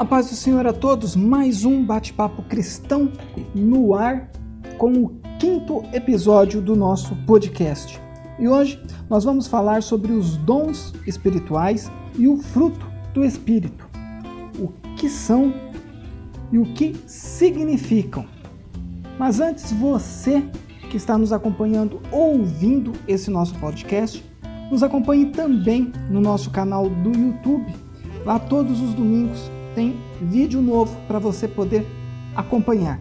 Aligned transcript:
A 0.00 0.04
paz 0.06 0.30
do 0.30 0.34
Senhor 0.34 0.66
a 0.66 0.72
todos, 0.72 1.14
mais 1.14 1.66
um 1.66 1.84
bate-papo 1.84 2.42
cristão 2.44 3.12
no 3.54 3.92
ar 3.92 4.30
com 4.78 4.90
o 4.92 5.20
quinto 5.38 5.84
episódio 5.92 6.62
do 6.62 6.74
nosso 6.74 7.14
podcast. 7.26 8.00
E 8.38 8.48
hoje 8.48 8.82
nós 9.10 9.24
vamos 9.24 9.46
falar 9.46 9.82
sobre 9.82 10.12
os 10.12 10.38
dons 10.38 10.94
espirituais 11.06 11.92
e 12.16 12.26
o 12.26 12.38
fruto 12.38 12.90
do 13.12 13.22
Espírito. 13.22 13.86
O 14.58 14.68
que 14.96 15.06
são 15.06 15.52
e 16.50 16.58
o 16.58 16.64
que 16.72 16.96
significam. 17.06 18.24
Mas 19.18 19.38
antes, 19.38 19.70
você 19.70 20.42
que 20.88 20.96
está 20.96 21.18
nos 21.18 21.30
acompanhando 21.30 22.00
ouvindo 22.10 22.92
esse 23.06 23.30
nosso 23.30 23.54
podcast, 23.56 24.24
nos 24.70 24.82
acompanhe 24.82 25.26
também 25.26 25.92
no 26.08 26.22
nosso 26.22 26.50
canal 26.50 26.88
do 26.88 27.10
YouTube. 27.10 27.70
Lá 28.24 28.38
todos 28.38 28.80
os 28.80 28.94
domingos 28.94 29.50
tem 29.74 29.96
vídeo 30.20 30.60
novo 30.60 30.96
para 31.06 31.18
você 31.18 31.46
poder 31.48 31.86
acompanhar. 32.34 33.00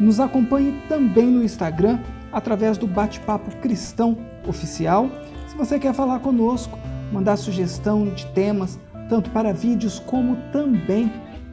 Nos 0.00 0.20
acompanhe 0.20 0.80
também 0.88 1.26
no 1.26 1.44
Instagram 1.44 1.98
através 2.32 2.78
do 2.78 2.86
Bate-Papo 2.86 3.54
Cristão 3.56 4.16
Oficial. 4.46 5.10
Se 5.48 5.56
você 5.56 5.78
quer 5.78 5.92
falar 5.92 6.20
conosco, 6.20 6.78
mandar 7.12 7.36
sugestão 7.36 8.08
de 8.08 8.26
temas, 8.26 8.78
tanto 9.08 9.30
para 9.30 9.52
vídeos 9.52 9.98
como 9.98 10.36
também 10.52 11.12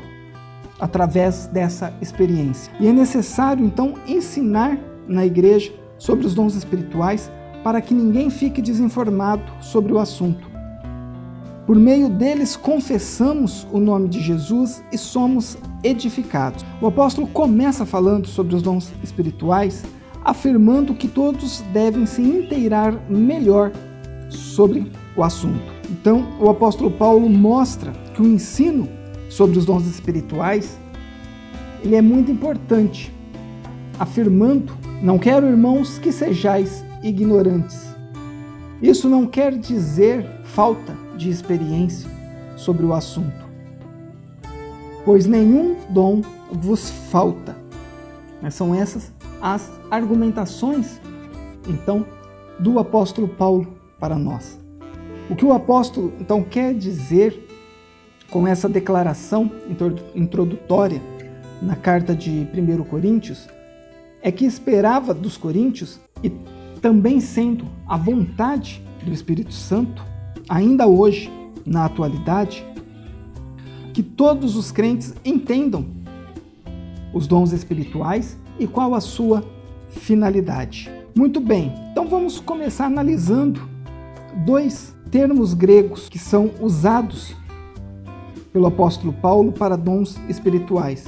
através 0.78 1.48
dessa 1.48 1.92
experiência. 2.00 2.72
E 2.78 2.86
é 2.86 2.92
necessário 2.92 3.66
então 3.66 3.94
ensinar 4.06 4.78
na 5.08 5.26
igreja 5.26 5.72
sobre 5.98 6.24
os 6.24 6.34
dons 6.34 6.54
espirituais 6.54 7.30
para 7.62 7.80
que 7.80 7.94
ninguém 7.94 8.30
fique 8.30 8.62
desinformado 8.62 9.42
sobre 9.60 9.92
o 9.92 9.98
assunto. 9.98 10.48
Por 11.66 11.76
meio 11.76 12.08
deles 12.08 12.56
confessamos 12.56 13.66
o 13.70 13.78
nome 13.78 14.08
de 14.08 14.20
Jesus 14.20 14.82
e 14.92 14.98
somos 14.98 15.56
edificados. 15.84 16.64
O 16.80 16.86
apóstolo 16.86 17.26
começa 17.28 17.86
falando 17.86 18.26
sobre 18.26 18.54
os 18.54 18.62
dons 18.62 18.92
espirituais, 19.02 19.84
afirmando 20.24 20.94
que 20.94 21.06
todos 21.06 21.62
devem 21.72 22.06
se 22.06 22.22
inteirar 22.22 22.92
melhor 23.08 23.72
sobre 24.28 24.90
o 25.16 25.22
assunto. 25.22 25.72
Então, 25.88 26.26
o 26.40 26.48
apóstolo 26.48 26.90
Paulo 26.90 27.28
mostra 27.28 27.92
que 28.14 28.22
o 28.22 28.26
ensino 28.26 28.88
sobre 29.28 29.58
os 29.58 29.64
dons 29.64 29.86
espirituais 29.86 30.78
ele 31.82 31.96
é 31.96 32.02
muito 32.02 32.30
importante, 32.30 33.12
afirmando: 33.98 34.72
Não 35.02 35.18
quero, 35.18 35.46
irmãos, 35.46 35.98
que 35.98 36.12
sejais 36.12 36.84
ignorantes. 37.02 37.94
Isso 38.82 39.08
não 39.08 39.26
quer 39.26 39.56
dizer 39.56 40.26
falta 40.44 40.96
de 41.16 41.28
experiência 41.28 42.08
sobre 42.56 42.84
o 42.84 42.92
assunto, 42.92 43.44
pois 45.04 45.26
nenhum 45.26 45.76
dom 45.90 46.22
vos 46.50 46.90
falta. 47.10 47.56
São 48.50 48.74
essas 48.74 49.12
as 49.40 49.70
argumentações, 49.90 51.00
então, 51.68 52.06
do 52.58 52.78
apóstolo 52.78 53.28
Paulo 53.28 53.66
para 53.98 54.18
nós. 54.18 54.58
O 55.28 55.36
que 55.36 55.44
o 55.44 55.52
apóstolo 55.52 56.12
então 56.20 56.42
quer 56.42 56.74
dizer 56.74 57.46
com 58.30 58.46
essa 58.46 58.68
declaração 58.68 59.50
introdutória 60.14 61.00
na 61.60 61.76
carta 61.76 62.14
de 62.14 62.46
1 62.54 62.84
Coríntios 62.84 63.48
é 64.22 64.30
que 64.30 64.44
esperava 64.44 65.14
dos 65.14 65.36
coríntios 65.36 66.00
e 66.22 66.30
também 66.80 67.20
sendo 67.20 67.66
a 67.86 67.96
vontade 67.96 68.82
do 69.04 69.12
Espírito 69.12 69.52
Santo, 69.52 70.04
ainda 70.48 70.86
hoje, 70.86 71.30
na 71.64 71.84
atualidade, 71.84 72.64
que 73.92 74.02
todos 74.02 74.56
os 74.56 74.72
crentes 74.72 75.14
entendam 75.24 75.86
os 77.12 77.26
dons 77.26 77.52
espirituais 77.52 78.38
e 78.58 78.66
qual 78.66 78.94
a 78.94 79.00
sua 79.00 79.44
finalidade. 79.88 80.90
Muito 81.14 81.40
bem, 81.40 81.74
então 81.90 82.06
vamos 82.08 82.38
começar 82.40 82.86
analisando 82.86 83.68
dois 84.46 84.94
termos 85.10 85.54
gregos 85.54 86.08
que 86.08 86.18
são 86.18 86.50
usados 86.60 87.34
pelo 88.52 88.66
apóstolo 88.66 89.12
Paulo 89.12 89.52
para 89.52 89.76
dons 89.76 90.18
espirituais: 90.28 91.04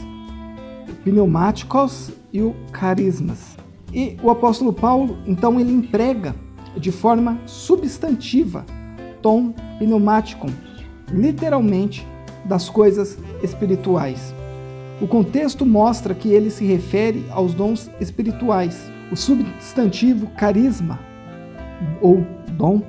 pneumáticos 1.04 2.10
e 2.32 2.42
o 2.42 2.54
carismas. 2.72 3.61
E 3.92 4.16
o 4.22 4.30
apóstolo 4.30 4.72
Paulo, 4.72 5.18
então, 5.26 5.60
ele 5.60 5.72
emprega 5.72 6.34
de 6.76 6.90
forma 6.90 7.38
substantiva 7.44 8.64
tom 9.20 9.54
pneumático, 9.78 10.46
literalmente 11.10 12.06
das 12.44 12.68
coisas 12.68 13.18
espirituais. 13.42 14.34
O 15.00 15.06
contexto 15.06 15.66
mostra 15.66 16.14
que 16.14 16.30
ele 16.30 16.50
se 16.50 16.64
refere 16.64 17.26
aos 17.30 17.54
dons 17.54 17.90
espirituais. 18.00 18.90
O 19.10 19.16
substantivo 19.16 20.26
carisma 20.38 20.98
ou 22.00 22.24
dom, 22.52 22.82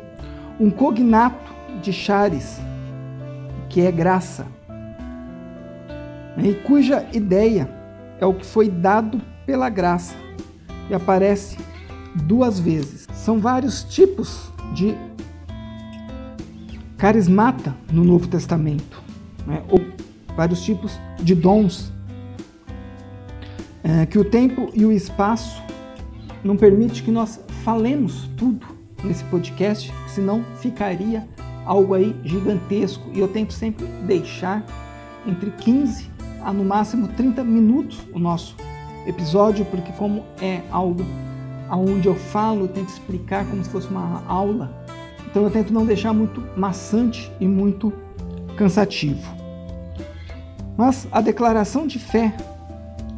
um 0.60 0.70
cognato 0.70 1.54
de 1.82 1.92
charis, 1.92 2.62
que 3.70 3.82
é 3.82 3.92
graça, 3.92 4.46
e 6.38 6.54
cuja 6.54 7.06
ideia 7.12 7.70
é 8.20 8.26
o 8.26 8.34
que 8.34 8.46
foi 8.46 8.70
dado 8.70 9.22
pela 9.46 9.70
graça 9.70 10.23
e 10.90 10.94
aparece 10.94 11.58
duas 12.16 12.60
vezes. 12.60 13.08
São 13.14 13.40
vários 13.40 13.84
tipos 13.84 14.52
de 14.74 14.96
carismata 16.98 17.76
no 17.92 18.04
Novo 18.04 18.28
Testamento, 18.28 19.02
né? 19.46 19.62
ou 19.70 19.80
vários 20.36 20.64
tipos 20.64 20.98
de 21.22 21.36
dons 21.36 21.92
é, 23.84 24.06
que 24.06 24.18
o 24.18 24.24
tempo 24.24 24.70
e 24.74 24.86
o 24.86 24.92
espaço 24.92 25.62
não 26.44 26.56
permite 26.56 27.04
que 27.04 27.12
nós 27.12 27.40
falemos 27.64 28.30
tudo 28.38 28.66
nesse 29.04 29.24
podcast, 29.26 29.94
senão 30.08 30.44
ficaria 30.56 31.28
algo 31.66 31.94
aí 31.94 32.16
gigantesco 32.24 33.10
e 33.14 33.20
eu 33.20 33.28
tento 33.28 33.54
sempre 33.54 33.86
deixar 34.06 34.66
entre 35.28 35.52
15 35.52 36.10
a 36.42 36.52
no 36.52 36.64
máximo 36.64 37.08
30 37.10 37.44
minutos 37.44 38.00
o 38.14 38.20
nosso 38.20 38.56
episódio, 39.06 39.66
porque 39.66 39.92
como 39.94 40.24
é 40.42 40.62
algo 40.72 41.04
aonde 41.70 42.08
eu 42.08 42.16
falo, 42.16 42.62
eu 42.62 42.68
tento 42.68 42.90
explicar 42.90 43.46
como 43.46 43.64
se 43.64 43.70
fosse 43.70 43.88
uma 43.88 44.24
aula. 44.28 44.72
Então 45.30 45.44
eu 45.44 45.50
tento 45.50 45.74
não 45.74 45.86
deixar 45.86 46.14
muito 46.14 46.44
maçante 46.56 47.32
e 47.40 47.48
muito 47.48 47.92
cansativo. 48.56 49.36
Mas 50.78 51.08
a 51.12 51.22
declaração 51.22 51.88
de 51.88 52.00
fé 52.00 52.36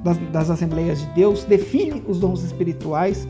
das, 0.04 0.18
das 0.32 0.50
Assembleias 0.50 1.00
de 1.00 1.08
Deus 1.08 1.44
define 1.44 2.04
os 2.08 2.20
dons 2.20 2.44
espirituais 2.44 3.28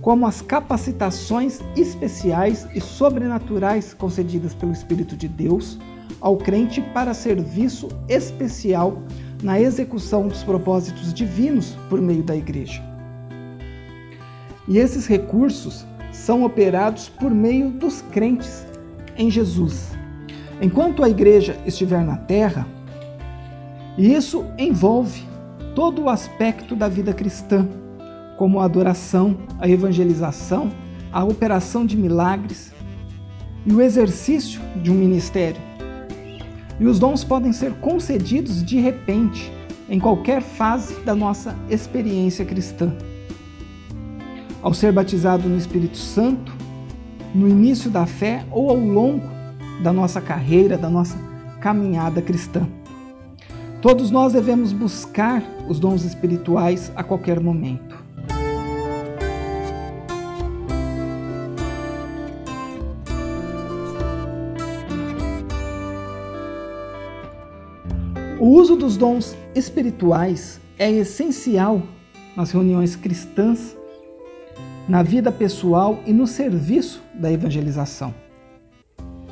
como 0.00 0.26
as 0.26 0.42
capacitações 0.42 1.60
especiais 1.76 2.68
e 2.74 2.80
sobrenaturais 2.80 3.94
concedidas 3.94 4.54
pelo 4.54 4.72
Espírito 4.72 5.16
de 5.16 5.26
Deus 5.26 5.78
ao 6.20 6.36
crente 6.36 6.80
para 6.80 7.14
serviço 7.14 7.88
especial 8.08 9.02
na 9.44 9.60
execução 9.60 10.26
dos 10.26 10.42
propósitos 10.42 11.12
divinos 11.12 11.76
por 11.90 12.00
meio 12.00 12.22
da 12.22 12.34
igreja. 12.34 12.82
E 14.66 14.78
esses 14.78 15.06
recursos 15.06 15.84
são 16.10 16.44
operados 16.44 17.10
por 17.10 17.30
meio 17.30 17.68
dos 17.68 18.00
crentes 18.00 18.66
em 19.18 19.30
Jesus. 19.30 19.92
enquanto 20.62 21.02
a 21.02 21.10
igreja 21.10 21.58
estiver 21.66 22.02
na 22.02 22.16
terra, 22.16 22.66
e 23.98 24.14
isso 24.14 24.46
envolve 24.56 25.22
todo 25.74 26.02
o 26.02 26.08
aspecto 26.08 26.74
da 26.74 26.88
vida 26.88 27.12
cristã, 27.12 27.68
como 28.38 28.60
a 28.60 28.64
adoração, 28.64 29.36
a 29.58 29.68
evangelização, 29.68 30.70
a 31.12 31.22
operação 31.22 31.84
de 31.84 31.96
milagres 31.96 32.72
e 33.66 33.72
o 33.74 33.82
exercício 33.82 34.60
de 34.80 34.90
um 34.90 34.94
ministério. 34.94 35.60
E 36.78 36.86
os 36.86 36.98
dons 36.98 37.22
podem 37.22 37.52
ser 37.52 37.72
concedidos 37.74 38.64
de 38.64 38.78
repente, 38.78 39.52
em 39.88 40.00
qualquer 40.00 40.42
fase 40.42 41.00
da 41.00 41.14
nossa 41.14 41.56
experiência 41.70 42.44
cristã. 42.44 42.92
Ao 44.62 44.72
ser 44.72 44.92
batizado 44.92 45.48
no 45.48 45.56
Espírito 45.56 45.98
Santo, 45.98 46.52
no 47.34 47.48
início 47.48 47.90
da 47.90 48.06
fé 48.06 48.44
ou 48.50 48.70
ao 48.70 48.76
longo 48.76 49.28
da 49.82 49.92
nossa 49.92 50.20
carreira, 50.20 50.78
da 50.78 50.88
nossa 50.88 51.18
caminhada 51.60 52.22
cristã. 52.22 52.66
Todos 53.82 54.10
nós 54.10 54.32
devemos 54.32 54.72
buscar 54.72 55.42
os 55.68 55.78
dons 55.78 56.04
espirituais 56.04 56.90
a 56.96 57.02
qualquer 57.02 57.40
momento. 57.40 58.02
O 68.44 68.48
uso 68.48 68.76
dos 68.76 68.98
dons 68.98 69.34
espirituais 69.54 70.60
é 70.78 70.90
essencial 70.90 71.80
nas 72.36 72.50
reuniões 72.50 72.94
cristãs, 72.94 73.74
na 74.86 75.02
vida 75.02 75.32
pessoal 75.32 75.98
e 76.04 76.12
no 76.12 76.26
serviço 76.26 77.02
da 77.14 77.32
evangelização. 77.32 78.14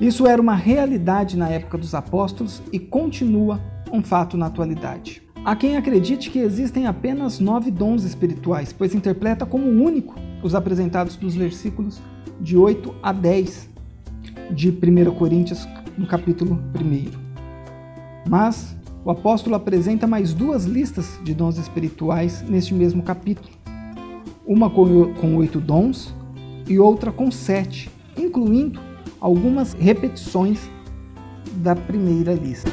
Isso 0.01 0.27
era 0.27 0.41
uma 0.41 0.55
realidade 0.57 1.37
na 1.37 1.51
época 1.51 1.77
dos 1.77 1.95
apóstolos 1.95 2.63
e 2.73 2.79
continua 2.79 3.61
um 3.93 4.03
fato 4.03 4.39
na 4.39 4.47
atualidade. 4.47 5.23
Há 5.45 5.55
quem 5.57 5.77
acredite 5.77 6.31
que 6.31 6.39
existem 6.39 6.87
apenas 6.87 7.39
nove 7.39 7.71
dons 7.71 8.05
espirituais, 8.05 8.73
pois 8.73 8.95
interpreta 8.95 9.45
como 9.45 9.67
único 9.67 10.15
os 10.43 10.55
apresentados 10.55 11.19
nos 11.19 11.35
versículos 11.35 12.01
de 12.41 12.57
8 12.57 12.95
a 13.03 13.13
10 13.13 13.69
de 14.53 14.71
1 14.71 15.15
Coríntios, 15.17 15.69
no 15.99 16.07
capítulo 16.07 16.59
1. 16.75 17.11
Mas 18.27 18.75
o 19.05 19.11
apóstolo 19.11 19.57
apresenta 19.57 20.07
mais 20.07 20.33
duas 20.33 20.65
listas 20.65 21.19
de 21.25 21.35
dons 21.35 21.59
espirituais 21.59 22.43
neste 22.43 22.73
mesmo 22.73 23.03
capítulo. 23.03 23.51
Uma 24.47 24.71
com 24.71 25.37
oito 25.37 25.61
dons 25.61 26.15
e 26.69 26.79
outra 26.79 27.11
com 27.11 27.31
sete, 27.31 27.91
incluindo 28.17 28.81
algumas 29.21 29.73
repetições 29.73 30.71
da 31.57 31.75
primeira 31.75 32.33
lista. 32.33 32.71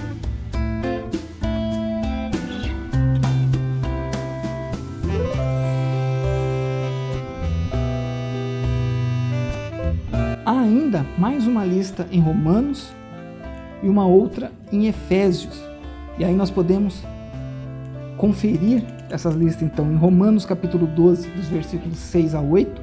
Há 10.45 10.59
ainda 10.59 11.05
mais 11.17 11.45
uma 11.45 11.65
lista 11.65 12.07
em 12.11 12.19
Romanos 12.19 12.91
e 13.81 13.87
uma 13.87 14.05
outra 14.05 14.51
em 14.71 14.87
Efésios. 14.87 15.68
E 16.19 16.25
aí 16.25 16.35
nós 16.35 16.51
podemos 16.51 17.01
conferir 18.17 18.83
essas 19.09 19.33
listas 19.35 19.63
então 19.63 19.89
em 19.89 19.95
Romanos 19.95 20.45
capítulo 20.45 20.85
12, 20.85 21.29
dos 21.29 21.45
versículos 21.45 21.97
6 21.97 22.35
a 22.35 22.41
8, 22.41 22.81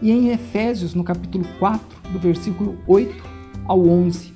e 0.00 0.10
em 0.10 0.30
Efésios 0.30 0.94
no 0.94 1.04
capítulo 1.04 1.44
4, 1.58 2.10
do 2.10 2.18
versículo 2.18 2.78
8 2.86 3.22
ao 3.66 3.86
11. 3.86 4.32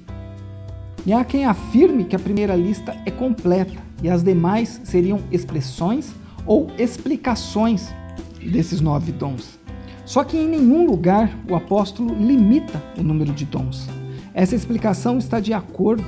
E 1.07 1.13
há 1.15 1.25
quem 1.25 1.47
afirme 1.47 2.05
que 2.05 2.15
a 2.15 2.19
primeira 2.19 2.55
lista 2.55 2.95
é 3.07 3.11
completa 3.11 3.83
e 4.03 4.11
as 4.11 4.23
demais 4.23 4.79
seriam 4.85 5.21
expressões 5.33 6.15
ou 6.45 6.71
explicações 6.79 7.95
desses 8.53 8.83
nove 8.83 9.11
dons. 9.11 9.59
Só 10.05 10.23
que 10.23 10.37
em 10.37 10.47
nenhum 10.47 10.85
lugar 10.85 11.35
o 11.49 11.55
apóstolo 11.55 12.15
limita 12.15 12.83
o 12.99 13.03
número 13.03 13.33
de 13.33 13.47
dons. 13.47 13.89
Essa 14.35 14.55
explicação 14.55 15.17
está 15.17 15.41
de 15.41 15.55
acordo 15.55 16.05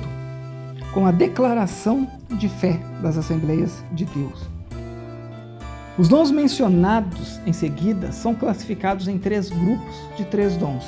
com 0.93 1.07
a 1.07 1.11
declaração 1.11 2.07
de 2.31 2.49
fé 2.49 2.79
das 3.01 3.17
Assembleias 3.17 3.83
de 3.91 4.05
Deus. 4.05 4.47
Os 5.97 6.07
dons 6.07 6.29
mencionados 6.29 7.39
em 7.45 7.53
seguida 7.53 8.11
são 8.11 8.35
classificados 8.35 9.07
em 9.07 9.17
três 9.17 9.49
grupos 9.49 9.95
de 10.15 10.25
três 10.25 10.55
dons. 10.55 10.85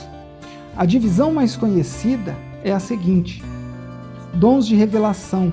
A 0.77 0.85
divisão 0.85 1.33
mais 1.33 1.55
conhecida 1.55 2.35
é 2.63 2.71
a 2.71 2.79
seguinte: 2.79 3.43
dons 4.33 4.67
de 4.67 4.75
revelação, 4.75 5.51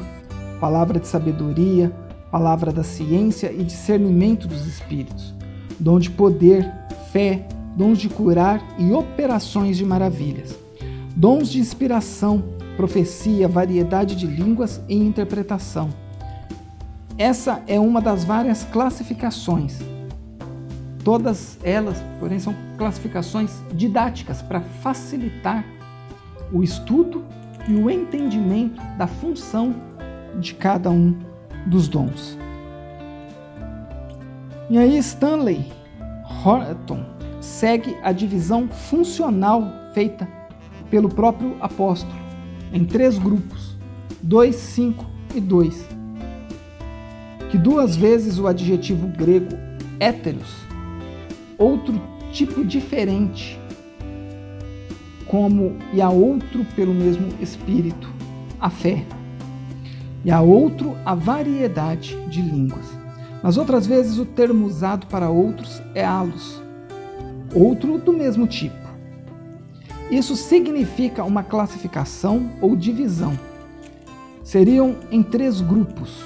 palavra 0.61 1.01
de 1.01 1.07
sabedoria, 1.07 1.91
palavra 2.31 2.71
da 2.71 2.83
ciência 2.83 3.51
e 3.51 3.65
discernimento 3.65 4.47
dos 4.47 4.67
espíritos, 4.67 5.35
dom 5.81 5.99
de 5.99 6.11
poder, 6.11 6.71
fé, 7.11 7.47
dons 7.77 7.99
de 7.99 8.11
curar 8.11 8.63
e 8.79 8.93
operações 8.93 9.79
de 9.79 9.87
maravilhas, 9.87 10.55
dons 11.15 11.49
de 11.49 11.61
inspiração, 11.61 12.45
profecia, 12.77 13.49
variedade 13.49 14.15
de 14.15 14.27
línguas 14.27 14.81
e 14.89 14.95
interpretação 14.95 15.91
essa 17.19 17.63
é 17.67 17.81
uma 17.81 17.99
das 17.99 18.25
várias 18.25 18.65
classificações. 18.65 19.79
Todas 21.03 21.59
elas, 21.63 21.97
porém, 22.21 22.39
são 22.39 22.55
classificações 22.77 23.51
didáticas 23.73 24.43
para 24.43 24.61
facilitar 24.61 25.65
o 26.53 26.63
estudo 26.63 27.25
e 27.67 27.75
o 27.75 27.89
entendimento 27.89 28.83
da 28.99 29.07
função 29.07 29.75
de 30.39 30.53
cada 30.53 30.91
um 30.91 31.17
dos 31.67 31.89
dons. 31.89 32.37
E 34.69 34.77
aí 34.77 34.99
Stanley 34.99 35.73
Horton 36.45 37.03
segue 37.41 37.97
a 38.03 38.13
divisão 38.13 38.69
funcional 38.69 39.63
feita 39.95 40.29
pelo 40.91 41.09
próprio 41.09 41.57
apóstolo 41.61 42.26
em 42.77 42.85
três 42.85 43.19
grupos: 43.19 43.77
2, 44.23 44.55
5 44.55 45.07
e 45.35 45.41
2 45.41 45.97
que 47.51 47.57
duas 47.57 47.97
vezes 47.97 48.39
o 48.39 48.47
adjetivo 48.47 49.07
grego 49.09 49.57
héteros, 50.01 50.57
outro 51.57 52.01
tipo 52.33 52.65
diferente, 52.65 53.59
como 55.27 55.77
e 55.93 56.03
a 56.03 56.11
outro 56.11 56.67
pelo 56.75 56.93
mesmo 56.93 57.29
espírito, 57.41 58.13
a 58.61 58.69
fé, 58.69 59.05
e 60.25 60.31
a 60.31 60.41
outro 60.41 60.97
a 61.05 61.15
variedade 61.15 62.17
de 62.29 62.43
línguas. 62.43 62.87
Nas 63.43 63.57
outras 63.57 63.87
vezes 63.87 64.19
o 64.19 64.27
termo 64.27 64.67
usado 64.67 65.07
para 65.07 65.31
outros 65.31 65.81
é 65.95 66.05
halos, 66.05 66.61
outro 67.55 67.97
do 67.99 68.13
mesmo 68.13 68.47
tipo. 68.47 68.86
Isso 70.11 70.37
significa 70.37 71.25
uma 71.25 71.43
classificação 71.43 72.51
ou 72.61 72.77
divisão. 72.77 73.37
Seriam 74.45 74.97
em 75.11 75.23
três 75.23 75.61
grupos 75.61 76.25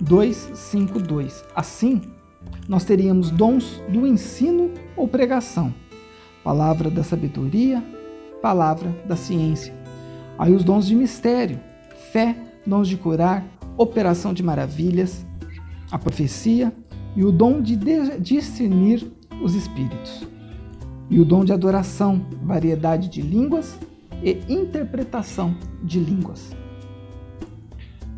252. 0.00 1.44
Assim, 1.54 2.00
nós 2.68 2.84
teríamos 2.84 3.30
dons 3.30 3.82
do 3.88 4.06
ensino 4.06 4.70
ou 4.96 5.08
pregação, 5.08 5.74
palavra 6.44 6.90
da 6.90 7.02
sabedoria, 7.02 7.82
palavra 8.40 8.96
da 9.06 9.16
ciência. 9.16 9.74
Aí 10.38 10.52
os 10.52 10.62
dons 10.62 10.86
de 10.86 10.94
mistério, 10.94 11.58
fé, 12.12 12.36
dons 12.64 12.88
de 12.88 12.96
curar, 12.96 13.44
operação 13.76 14.32
de 14.32 14.42
maravilhas, 14.42 15.26
a 15.90 15.98
profecia 15.98 16.72
e 17.16 17.24
o 17.24 17.32
dom 17.32 17.60
de 17.60 17.76
discernir 18.20 19.10
os 19.42 19.54
espíritos. 19.54 20.31
E 21.12 21.20
o 21.20 21.26
dom 21.26 21.44
de 21.44 21.52
adoração, 21.52 22.24
variedade 22.42 23.06
de 23.10 23.20
línguas 23.20 23.78
e 24.22 24.40
interpretação 24.48 25.54
de 25.84 26.00
línguas. 26.00 26.56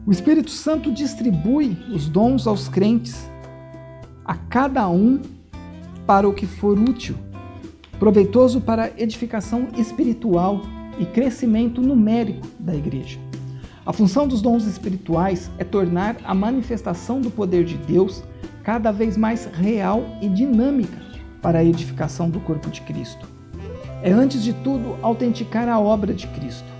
O 0.06 0.12
Espírito 0.12 0.52
Santo 0.52 0.92
distribui 0.92 1.76
os 1.92 2.08
dons 2.08 2.46
aos 2.46 2.68
crentes, 2.68 3.28
a 4.24 4.36
cada 4.36 4.88
um 4.88 5.20
para 6.06 6.28
o 6.28 6.32
que 6.32 6.46
for 6.46 6.78
útil, 6.78 7.16
proveitoso 7.98 8.60
para 8.60 8.92
edificação 8.96 9.66
espiritual 9.76 10.60
e 10.96 11.04
crescimento 11.04 11.82
numérico 11.82 12.46
da 12.60 12.76
igreja. 12.76 13.18
A 13.84 13.92
função 13.92 14.28
dos 14.28 14.40
dons 14.40 14.66
espirituais 14.66 15.50
é 15.58 15.64
tornar 15.64 16.18
a 16.22 16.32
manifestação 16.32 17.20
do 17.20 17.28
poder 17.28 17.64
de 17.64 17.76
Deus 17.76 18.22
cada 18.62 18.92
vez 18.92 19.16
mais 19.16 19.46
real 19.46 20.16
e 20.22 20.28
dinâmica 20.28 21.13
para 21.44 21.58
a 21.58 21.64
edificação 21.64 22.30
do 22.30 22.40
corpo 22.40 22.70
de 22.70 22.80
Cristo. 22.80 23.28
É, 24.02 24.10
antes 24.10 24.42
de 24.42 24.54
tudo, 24.54 24.96
autenticar 25.02 25.68
a 25.68 25.78
obra 25.78 26.14
de 26.14 26.26
Cristo. 26.28 26.72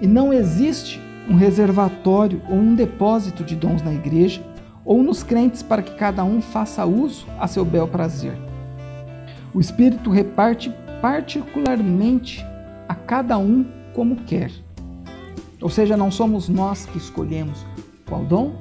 E 0.00 0.06
não 0.06 0.32
existe 0.32 1.00
um 1.28 1.34
reservatório 1.34 2.40
ou 2.48 2.54
um 2.54 2.76
depósito 2.76 3.42
de 3.42 3.56
dons 3.56 3.82
na 3.82 3.92
igreja 3.92 4.40
ou 4.84 5.02
nos 5.02 5.24
crentes 5.24 5.64
para 5.64 5.82
que 5.82 5.96
cada 5.96 6.22
um 6.22 6.40
faça 6.40 6.86
uso 6.86 7.26
a 7.40 7.48
seu 7.48 7.64
bel 7.64 7.88
prazer. 7.88 8.38
O 9.52 9.58
Espírito 9.60 10.10
reparte 10.10 10.72
particularmente 11.02 12.46
a 12.88 12.94
cada 12.94 13.36
um 13.36 13.66
como 13.94 14.14
quer. 14.22 14.52
Ou 15.60 15.68
seja, 15.68 15.96
não 15.96 16.12
somos 16.12 16.48
nós 16.48 16.86
que 16.86 16.98
escolhemos 16.98 17.66
qual 18.08 18.24
dom 18.24 18.54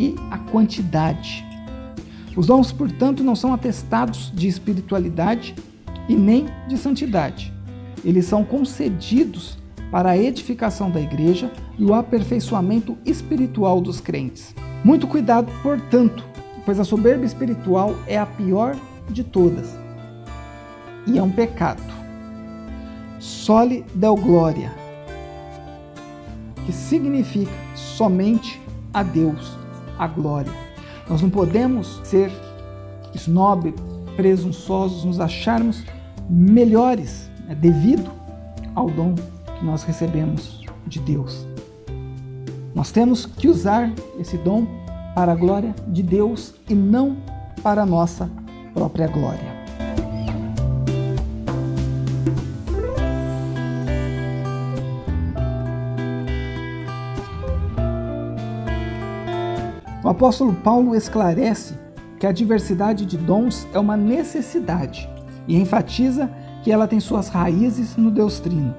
e 0.00 0.16
a 0.32 0.38
quantidade. 0.38 1.47
Os 2.38 2.46
dons, 2.46 2.70
portanto, 2.70 3.24
não 3.24 3.34
são 3.34 3.52
atestados 3.52 4.30
de 4.32 4.46
espiritualidade 4.46 5.56
e 6.08 6.14
nem 6.14 6.46
de 6.68 6.78
santidade. 6.78 7.52
Eles 8.04 8.26
são 8.26 8.44
concedidos 8.44 9.58
para 9.90 10.10
a 10.10 10.16
edificação 10.16 10.88
da 10.88 11.00
igreja 11.00 11.50
e 11.76 11.84
o 11.84 11.92
aperfeiçoamento 11.92 12.96
espiritual 13.04 13.80
dos 13.80 14.00
crentes. 14.00 14.54
Muito 14.84 15.08
cuidado, 15.08 15.50
portanto, 15.64 16.24
pois 16.64 16.78
a 16.78 16.84
soberba 16.84 17.24
espiritual 17.24 17.96
é 18.06 18.16
a 18.16 18.24
pior 18.24 18.76
de 19.10 19.24
todas 19.24 19.76
e 21.08 21.18
é 21.18 21.22
um 21.22 21.32
pecado. 21.32 21.82
Soli 23.18 23.84
del 23.96 24.14
Glória, 24.14 24.72
que 26.64 26.72
significa 26.72 27.50
somente 27.74 28.60
a 28.94 29.02
Deus 29.02 29.58
a 29.98 30.06
glória. 30.06 30.67
Nós 31.08 31.22
não 31.22 31.30
podemos 31.30 32.00
ser 32.04 32.30
snob, 33.14 33.74
presunçosos, 34.16 35.04
nos 35.04 35.20
acharmos 35.20 35.84
melhores 36.28 37.30
né, 37.46 37.54
devido 37.54 38.10
ao 38.74 38.90
dom 38.90 39.14
que 39.58 39.64
nós 39.64 39.82
recebemos 39.84 40.64
de 40.86 41.00
Deus. 41.00 41.46
Nós 42.74 42.92
temos 42.92 43.26
que 43.26 43.48
usar 43.48 43.92
esse 44.18 44.36
dom 44.38 44.66
para 45.14 45.32
a 45.32 45.36
glória 45.36 45.74
de 45.88 46.02
Deus 46.02 46.54
e 46.68 46.74
não 46.74 47.16
para 47.62 47.82
a 47.82 47.86
nossa 47.86 48.30
própria 48.74 49.08
glória. 49.08 49.57
O 60.08 60.10
apóstolo 60.10 60.54
Paulo 60.54 60.94
esclarece 60.94 61.74
que 62.18 62.26
a 62.26 62.32
diversidade 62.32 63.04
de 63.04 63.18
dons 63.18 63.68
é 63.74 63.78
uma 63.78 63.94
necessidade 63.94 65.06
e 65.46 65.54
enfatiza 65.54 66.30
que 66.64 66.72
ela 66.72 66.88
tem 66.88 66.98
suas 66.98 67.28
raízes 67.28 67.94
no 67.94 68.10
Deus 68.10 68.40
Trino. 68.40 68.74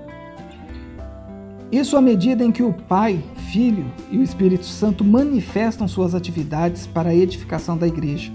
Isso 1.72 1.96
à 1.96 2.02
medida 2.02 2.44
em 2.44 2.52
que 2.52 2.64
o 2.64 2.74
Pai, 2.74 3.24
Filho 3.52 3.86
e 4.10 4.18
o 4.18 4.24
Espírito 4.24 4.66
Santo 4.66 5.04
manifestam 5.04 5.88
suas 5.88 6.16
atividades 6.16 6.88
para 6.88 7.10
a 7.12 7.16
edificação 7.16 7.78
da 7.78 7.88
igreja. 7.88 8.32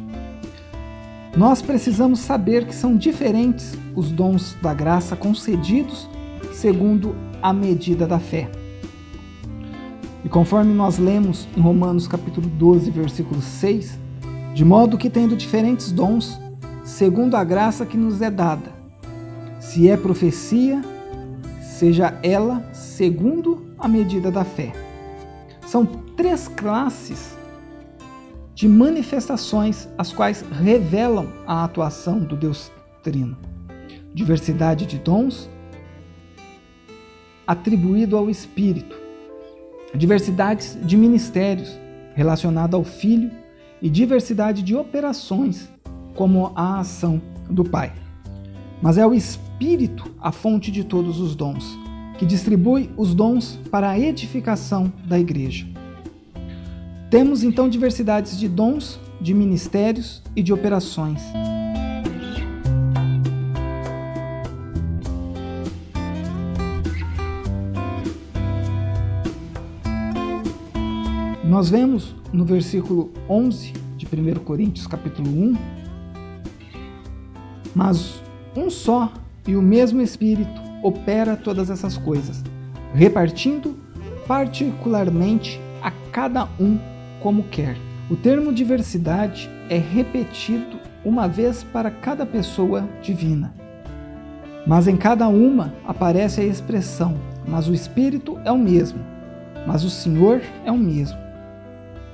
Nós 1.37 1.61
precisamos 1.61 2.21
saber 2.21 2.65
que 2.65 2.75
são 2.77 2.97
diferentes 2.97 3.77
os 3.97 4.13
dons 4.13 4.57
da 4.63 4.73
graça 4.73 5.17
concedidos 5.17 6.09
segundo 6.53 7.17
a 7.43 7.53
medida 7.53 8.07
da 8.07 8.21
fé. 8.21 8.49
E 10.25 10.29
conforme 10.29 10.73
nós 10.73 10.99
lemos 10.99 11.47
em 11.55 11.61
Romanos 11.61 12.09
capítulo 12.09 12.49
12, 12.49 12.91
versículo 12.91 13.43
6, 13.43 13.99
de 14.55 14.65
modo 14.65 14.97
que 14.97 15.11
tendo 15.11 15.37
diferentes 15.37 15.93
dons, 15.93 16.41
segundo 16.83 17.37
a 17.37 17.45
graça 17.45 17.85
que 17.85 17.99
nos 17.99 18.23
é 18.23 18.31
dada, 18.31 18.73
se 19.61 19.89
é 19.89 19.97
profecia, 19.97 20.81
seja 21.61 22.19
ela 22.23 22.67
segundo 22.73 23.67
a 23.79 23.87
medida 23.87 24.31
da 24.31 24.45
fé. 24.45 24.73
São 25.67 25.85
três 25.85 26.49
classes 26.49 27.37
de 28.55 28.67
manifestações 28.67 29.89
as 29.99 30.13
quais 30.13 30.43
revelam 30.63 31.29
a 31.47 31.65
atuação 31.65 32.21
do 32.21 32.37
Deus 32.37 32.73
Trino. 33.03 33.37
Diversidade 34.15 34.87
de 34.87 34.99
dons 34.99 35.51
atribuído 37.47 38.17
ao 38.17 38.31
Espírito, 38.31 39.04
diversidades 39.97 40.77
de 40.83 40.97
ministérios 40.97 41.79
relacionada 42.15 42.77
ao 42.77 42.85
Filho 42.85 43.31
e 43.81 43.89
diversidade 43.89 44.63
de 44.63 44.75
operações, 44.75 45.69
como 46.15 46.53
a 46.55 46.81
ação 46.81 47.21
do 47.51 47.65
Pai. 47.65 47.93
Mas 48.81 48.99
é 48.99 49.07
o 49.07 49.15
Espírito 49.15 50.11
a 50.21 50.33
fonte 50.33 50.71
de 50.71 50.85
todos 50.85 51.21
os 51.21 51.35
dons, 51.35 51.79
que 52.19 52.27
distribui 52.27 52.91
os 52.97 53.15
dons 53.15 53.59
para 53.71 53.91
a 53.91 53.99
edificação 53.99 54.93
da 55.07 55.19
igreja. 55.19 55.67
Temos 57.11 57.43
então 57.43 57.69
diversidades 57.69 58.39
de 58.39 58.49
dons, 58.49 58.99
de 59.21 59.33
ministérios 59.33 60.23
e 60.35 60.43
de 60.43 60.53
operações. 60.53 61.23
Nós 71.55 71.71
vemos 71.71 72.17
no 72.33 72.45
versículo 72.45 73.13
11 73.31 73.75
de 73.97 74.07
1 74.07 74.41
Coríntios, 74.41 74.89
capítulo 74.89 75.31
1, 75.31 75.55
mas 77.73 78.21
um 78.57 78.69
só 78.69 79.13
e 79.47 79.55
o 79.55 79.63
mesmo 79.63 80.03
Espírito 80.03 80.61
opera 80.83 81.37
todas 81.37 81.71
essas 81.71 81.97
coisas, 81.97 82.43
repartindo 82.93 83.77
particularmente 84.27 85.61
a 85.81 85.93
cada 86.11 86.49
um 86.59 86.77
como 87.21 87.45
quer. 87.45 87.77
O 88.11 88.17
termo 88.17 88.53
diversidade 88.53 89.49
é 89.71 89.79
repetido 89.79 90.81
uma 91.05 91.29
vez 91.29 91.63
para 91.63 91.89
cada 91.89 92.27
pessoa 92.27 92.85
divina. 93.01 93.55
Mas 94.67 94.89
em 94.89 94.97
cada 94.97 95.29
uma 95.29 95.73
aparece 95.87 96.41
a 96.41 96.45
expressão: 96.45 97.17
mas 97.47 97.69
o 97.69 97.73
Espírito 97.73 98.41
é 98.45 98.51
o 98.51 98.59
mesmo, 98.59 98.99
mas 99.69 99.85
o 99.85 99.91
Senhor 99.91 100.43
é 100.65 100.73
o 100.73 100.77
mesmo 100.77 101.23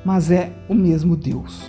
mas 0.04 0.30
é 0.30 0.52
o 0.69 0.75
mesmo 0.75 1.16
Deus. 1.16 1.66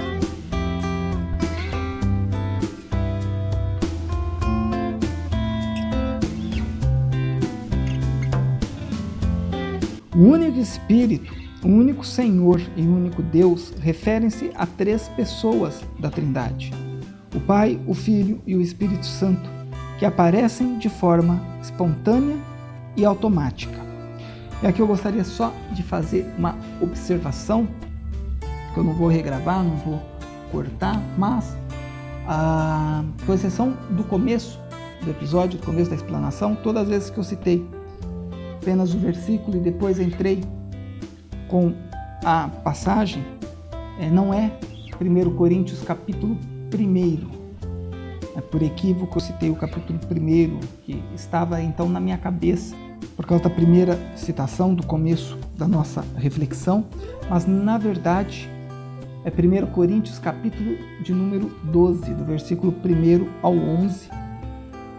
O 10.16 10.24
único 10.24 10.60
Espírito, 10.60 11.34
o 11.64 11.68
único 11.68 12.06
Senhor 12.06 12.62
e 12.76 12.82
o 12.82 12.96
único 12.96 13.22
Deus 13.22 13.74
referem-se 13.80 14.52
a 14.56 14.66
três 14.66 15.10
pessoas 15.10 15.82
da 16.00 16.10
Trindade: 16.10 16.72
o 17.34 17.40
Pai, 17.40 17.80
o 17.88 17.94
Filho 17.94 18.42
e 18.46 18.56
o 18.56 18.62
Espírito 18.62 19.06
Santo, 19.06 19.50
que 19.98 20.06
aparecem 20.06 20.78
de 20.78 20.90
forma 20.90 21.42
espontânea 21.62 22.38
e 22.96 23.06
automática. 23.06 23.80
E 24.62 24.68
aqui 24.68 24.80
eu 24.80 24.88
gostaria 24.88 25.24
só 25.24 25.52
de 25.72 25.82
fazer 25.82 26.26
uma 26.38 26.56
observação 26.80 27.68
que 28.74 28.80
eu 28.80 28.84
não 28.84 28.94
vou 28.94 29.08
regravar, 29.08 29.64
não 29.64 29.76
vou 29.78 30.02
cortar, 30.52 31.02
mas 31.18 31.58
ah, 32.28 33.04
com 33.26 33.34
exceção 33.34 33.78
do 33.90 34.04
começo 34.04 34.60
do 35.04 35.10
episódio, 35.10 35.60
do 35.60 35.66
começo 35.66 35.90
da 35.90 35.96
explanação, 35.96 36.56
todas 36.56 36.84
as 36.84 36.90
vezes 36.90 37.10
que 37.10 37.18
eu 37.18 37.24
citei 37.24 37.66
apenas 38.62 38.94
o 38.94 39.00
versículo 39.00 39.58
e 39.58 39.60
depois 39.60 40.00
entrei 40.00 40.44
com 41.48 41.74
a 42.24 42.48
passagem, 42.64 43.26
é, 44.00 44.10
não 44.10 44.34
é 44.34 44.52
1 45.02 45.36
Coríntios 45.36 45.82
capítulo 45.82 46.38
1. 46.74 47.42
É 48.36 48.40
por 48.40 48.62
equívoco 48.62 49.18
eu 49.18 49.22
citei 49.22 49.50
o 49.50 49.56
capítulo 49.56 50.00
1, 50.00 50.60
que 50.84 51.04
estava 51.14 51.62
então 51.62 51.90
na 51.90 52.00
minha 52.00 52.18
cabeça, 52.18 52.76
por 53.16 53.26
causa 53.26 53.46
da 53.46 53.50
primeira 53.50 54.00
citação 54.16 54.74
do 54.74 54.86
começo 54.86 55.38
da 55.58 55.68
nossa 55.68 56.06
reflexão, 56.16 56.86
mas 57.30 57.46
na 57.46 57.78
verdade 57.78 58.50
é 59.24 59.30
1 59.30 59.68
Coríntios 59.68 60.18
capítulo 60.18 60.78
de 61.02 61.14
número 61.14 61.52
12, 61.66 62.14
do 62.14 62.26
versículo 62.26 62.74
1 62.74 63.28
ao 63.42 63.54
11, 63.54 64.10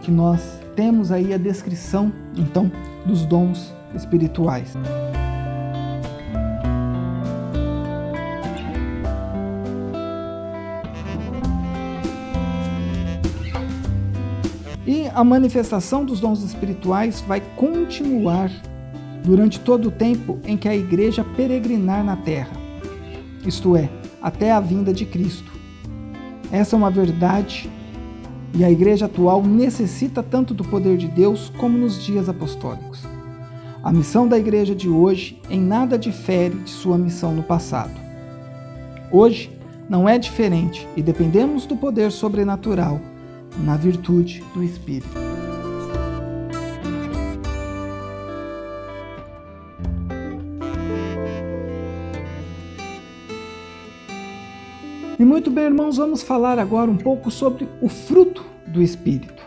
que 0.01 0.11
nós 0.11 0.59
temos 0.75 1.11
aí 1.11 1.33
a 1.33 1.37
descrição, 1.37 2.11
então, 2.35 2.71
dos 3.05 3.25
dons 3.25 3.73
espirituais. 3.93 4.73
E 14.87 15.07
a 15.13 15.23
manifestação 15.23 16.05
dos 16.05 16.19
dons 16.19 16.41
espirituais 16.43 17.21
vai 17.21 17.41
continuar 17.55 18.49
durante 19.23 19.59
todo 19.59 19.89
o 19.89 19.91
tempo 19.91 20.39
em 20.45 20.57
que 20.57 20.67
a 20.67 20.75
igreja 20.75 21.23
peregrinar 21.35 22.03
na 22.03 22.17
terra. 22.17 22.51
Isto 23.45 23.75
é, 23.75 23.89
até 24.23 24.53
a 24.53 24.61
vinda 24.61 24.93
de 24.93 25.05
Cristo. 25.05 25.51
Essa 26.49 26.75
é 26.75 26.77
uma 26.77 26.89
verdade 26.89 27.69
e 28.55 28.63
a 28.63 28.71
igreja 28.71 29.07
atual 29.07 29.43
necessita 29.43 30.23
tanto 30.23 30.53
do 30.53 30.63
poder 30.63 30.95
de 30.97 31.07
Deus 31.07 31.51
como 31.57 31.77
nos 31.77 32.01
dias 32.01 32.29
apostólicos. 32.29 33.03
A 33.83 33.91
missão 33.91 34.25
da 34.25 34.37
igreja 34.37 34.73
de 34.73 34.87
hoje 34.87 35.41
em 35.49 35.59
nada 35.59 35.97
difere 35.97 36.55
de 36.59 36.69
sua 36.69 36.97
missão 36.97 37.33
no 37.33 37.43
passado. 37.43 37.99
Hoje 39.11 39.51
não 39.89 40.07
é 40.07 40.17
diferente 40.17 40.87
e 40.95 41.01
dependemos 41.01 41.65
do 41.65 41.75
poder 41.75 42.11
sobrenatural 42.11 43.01
na 43.57 43.75
virtude 43.75 44.41
do 44.53 44.63
Espírito. 44.63 45.32
E 55.23 55.25
muito 55.25 55.49
bem, 55.49 55.63
irmãos, 55.63 55.95
vamos 55.95 56.21
falar 56.21 56.59
agora 56.59 56.91
um 56.91 56.97
pouco 56.97 57.31
sobre 57.31 57.65
o 57.81 57.87
fruto 57.87 58.43
do 58.67 58.81
Espírito, 58.81 59.41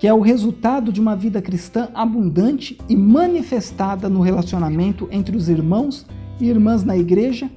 que 0.00 0.08
é 0.08 0.12
o 0.12 0.18
resultado 0.18 0.92
de 0.92 1.00
uma 1.00 1.14
vida 1.14 1.40
cristã 1.40 1.88
abundante 1.94 2.76
e 2.88 2.96
manifestada 2.96 4.08
no 4.08 4.20
relacionamento 4.20 5.06
entre 5.12 5.36
os 5.36 5.48
irmãos 5.48 6.04
e 6.40 6.48
irmãs 6.48 6.82
na 6.82 6.96
igreja, 6.96 7.48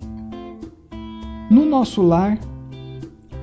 no 1.50 1.66
nosso 1.66 2.04
lar, 2.04 2.38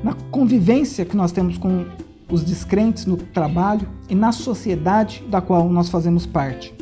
na 0.04 0.14
convivência 0.30 1.04
que 1.04 1.16
nós 1.16 1.32
temos 1.32 1.58
com 1.58 1.84
os 2.30 2.44
descrentes 2.44 3.06
no 3.06 3.16
trabalho 3.16 3.88
e 4.08 4.14
na 4.14 4.30
sociedade 4.30 5.24
da 5.28 5.40
qual 5.40 5.68
nós 5.68 5.88
fazemos 5.88 6.26
parte. 6.26 6.72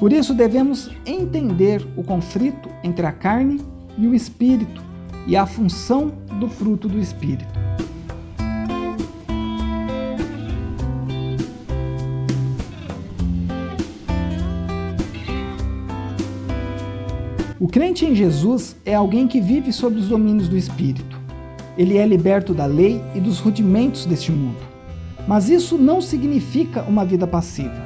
Por 0.00 0.12
isso 0.12 0.34
devemos 0.34 0.90
entender 1.06 1.86
o 1.96 2.02
conflito 2.02 2.68
entre 2.82 3.06
a 3.06 3.12
carne 3.12 3.60
e 3.96 4.08
o 4.08 4.16
espírito 4.16 4.84
e 5.26 5.36
a 5.36 5.44
função 5.44 6.12
do 6.38 6.48
fruto 6.48 6.88
do 6.88 6.98
Espírito. 6.98 7.66
O 17.58 17.68
crente 17.68 18.04
em 18.04 18.14
Jesus 18.14 18.76
é 18.84 18.94
alguém 18.94 19.26
que 19.26 19.40
vive 19.40 19.72
sob 19.72 19.98
os 19.98 20.08
domínios 20.08 20.48
do 20.48 20.56
Espírito. 20.56 21.18
Ele 21.76 21.98
é 21.98 22.06
liberto 22.06 22.54
da 22.54 22.64
lei 22.64 23.02
e 23.14 23.20
dos 23.20 23.38
rudimentos 23.38 24.06
deste 24.06 24.30
mundo. 24.30 24.58
Mas 25.26 25.48
isso 25.48 25.76
não 25.76 26.00
significa 26.00 26.82
uma 26.82 27.04
vida 27.04 27.26
passiva. 27.26 27.84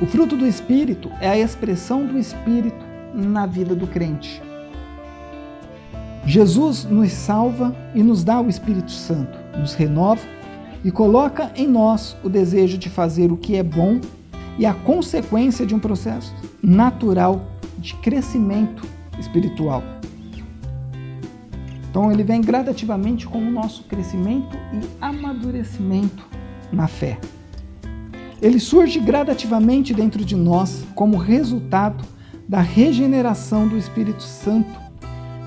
O 0.00 0.06
fruto 0.06 0.36
do 0.36 0.46
Espírito 0.46 1.10
é 1.20 1.28
a 1.28 1.38
expressão 1.38 2.06
do 2.06 2.18
Espírito 2.18 2.84
na 3.12 3.46
vida 3.46 3.74
do 3.74 3.86
crente. 3.86 4.40
Jesus 6.26 6.84
nos 6.84 7.12
salva 7.12 7.74
e 7.94 8.02
nos 8.02 8.22
dá 8.22 8.40
o 8.40 8.48
Espírito 8.48 8.90
Santo, 8.90 9.38
nos 9.58 9.74
renova 9.74 10.22
e 10.84 10.90
coloca 10.90 11.50
em 11.56 11.66
nós 11.66 12.16
o 12.22 12.28
desejo 12.28 12.78
de 12.78 12.88
fazer 12.88 13.32
o 13.32 13.36
que 13.36 13.56
é 13.56 13.62
bom 13.62 14.00
e 14.58 14.66
a 14.66 14.74
consequência 14.74 15.66
de 15.66 15.74
um 15.74 15.78
processo 15.78 16.34
natural 16.62 17.44
de 17.78 17.94
crescimento 17.96 18.86
espiritual. 19.18 19.82
Então 21.90 22.12
ele 22.12 22.22
vem 22.22 22.40
gradativamente 22.40 23.26
com 23.26 23.38
o 23.38 23.50
nosso 23.50 23.84
crescimento 23.84 24.56
e 24.72 24.86
amadurecimento 25.00 26.24
na 26.72 26.86
fé. 26.86 27.18
Ele 28.40 28.60
surge 28.60 29.00
gradativamente 29.00 29.92
dentro 29.92 30.24
de 30.24 30.36
nós 30.36 30.84
como 30.94 31.16
resultado 31.16 32.04
da 32.48 32.60
regeneração 32.60 33.68
do 33.68 33.76
Espírito 33.76 34.22
Santo 34.22 34.79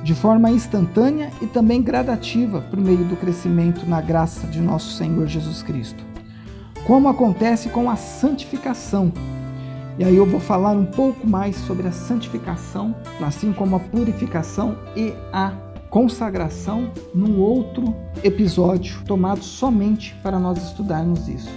de 0.04 0.14
forma 0.14 0.52
instantânea 0.52 1.32
e 1.42 1.48
também 1.48 1.82
gradativa 1.82 2.62
por 2.62 2.80
meio 2.80 3.06
do 3.06 3.16
crescimento 3.16 3.88
na 3.88 4.02
graça 4.02 4.46
de 4.48 4.60
nosso 4.60 4.92
Senhor 4.98 5.26
Jesus 5.28 5.64
Cristo. 5.64 6.04
Como 6.86 7.08
acontece 7.08 7.70
com 7.70 7.90
a 7.90 7.96
santificação. 7.96 9.12
E 9.98 10.04
aí 10.04 10.16
eu 10.16 10.26
vou 10.26 10.40
falar 10.40 10.72
um 10.72 10.86
pouco 10.86 11.26
mais 11.26 11.56
sobre 11.56 11.88
a 11.88 11.92
santificação, 11.92 12.94
assim 13.22 13.54
como 13.54 13.78
a 13.78 13.80
purificação 13.80 14.78
e 14.96 15.14
a 15.32 15.54
consagração 15.90 16.92
num 17.14 17.40
outro 17.40 17.96
episódio 18.24 19.02
tomado 19.06 19.44
somente 19.44 20.16
para 20.22 20.40
nós 20.40 20.58
estudarmos 20.58 21.28
isso. 21.30 21.50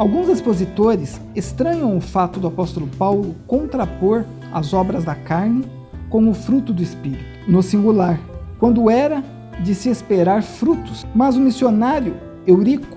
Alguns 0.00 0.30
expositores 0.30 1.20
estranham 1.36 1.94
o 1.94 2.00
fato 2.00 2.40
do 2.40 2.46
apóstolo 2.46 2.88
Paulo 2.96 3.36
contrapor 3.46 4.24
as 4.50 4.72
obras 4.72 5.04
da 5.04 5.14
carne 5.14 5.62
com 6.08 6.26
o 6.26 6.32
fruto 6.32 6.72
do 6.72 6.82
Espírito, 6.82 7.22
no 7.46 7.62
singular, 7.62 8.18
quando 8.58 8.88
era 8.88 9.22
de 9.62 9.74
se 9.74 9.90
esperar 9.90 10.42
frutos. 10.42 11.06
Mas 11.14 11.36
o 11.36 11.40
missionário 11.40 12.16
Eurico 12.46 12.96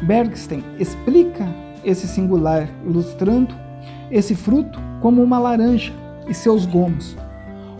Bergsten 0.00 0.62
explica 0.78 1.44
esse 1.82 2.06
singular, 2.06 2.68
ilustrando 2.86 3.52
esse 4.08 4.36
fruto 4.36 4.78
como 5.00 5.24
uma 5.24 5.40
laranja 5.40 5.92
e 6.28 6.32
seus 6.32 6.66
gomos. 6.66 7.16